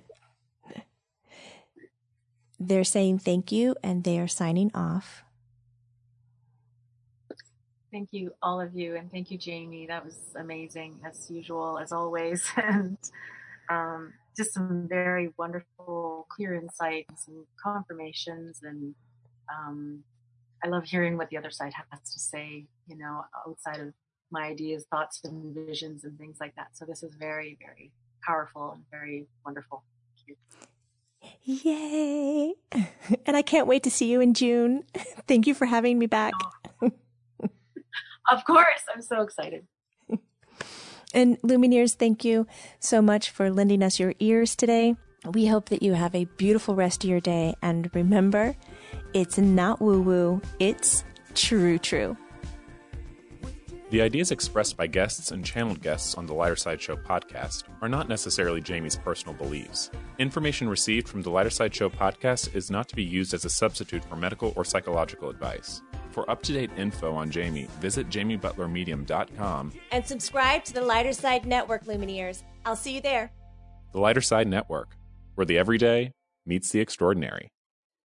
[2.59, 5.23] They're saying thank you and they are signing off.
[7.93, 9.87] Thank you, all of you, and thank you, Jamie.
[9.87, 12.99] That was amazing, as usual, as always, and
[13.71, 18.61] um, just some very wonderful, clear insights and confirmations.
[18.63, 18.95] And
[19.51, 20.03] um,
[20.63, 23.95] I love hearing what the other side has to say, you know, outside of
[24.31, 26.77] my ideas, thoughts, and visions, and things like that.
[26.77, 27.93] So this is very, very
[28.27, 29.85] powerful and very wonderful.
[31.45, 32.55] Yay!
[33.25, 34.83] And I can't wait to see you in June.
[35.29, 36.33] Thank you for having me back.
[36.83, 36.91] Oh.
[38.31, 39.67] of course, I'm so excited.
[41.15, 42.47] And Lumineers, thank you
[42.79, 44.97] so much for lending us your ears today.
[45.25, 47.55] We hope that you have a beautiful rest of your day.
[47.63, 48.55] And remember,
[49.15, 51.05] it's not woo woo, it's
[51.35, 52.19] true, true.
[53.89, 57.89] The ideas expressed by guests and channeled guests on the Lighter Side Show podcast are
[57.89, 59.93] not necessarily Jamie's personal beliefs.
[60.19, 63.49] Information received from the Lighter Side Show podcast is not to be used as a
[63.49, 65.83] substitute for medical or psychological advice.
[66.11, 71.47] For up to date info on Jamie, visit jamiebutlermedium.com and subscribe to the Lighter Side
[71.47, 72.43] Network, Lumineers.
[72.65, 73.31] I'll see you there.
[73.93, 74.97] The Lighter Side Network,
[75.37, 76.11] where the everyday
[76.45, 77.51] meets the extraordinary.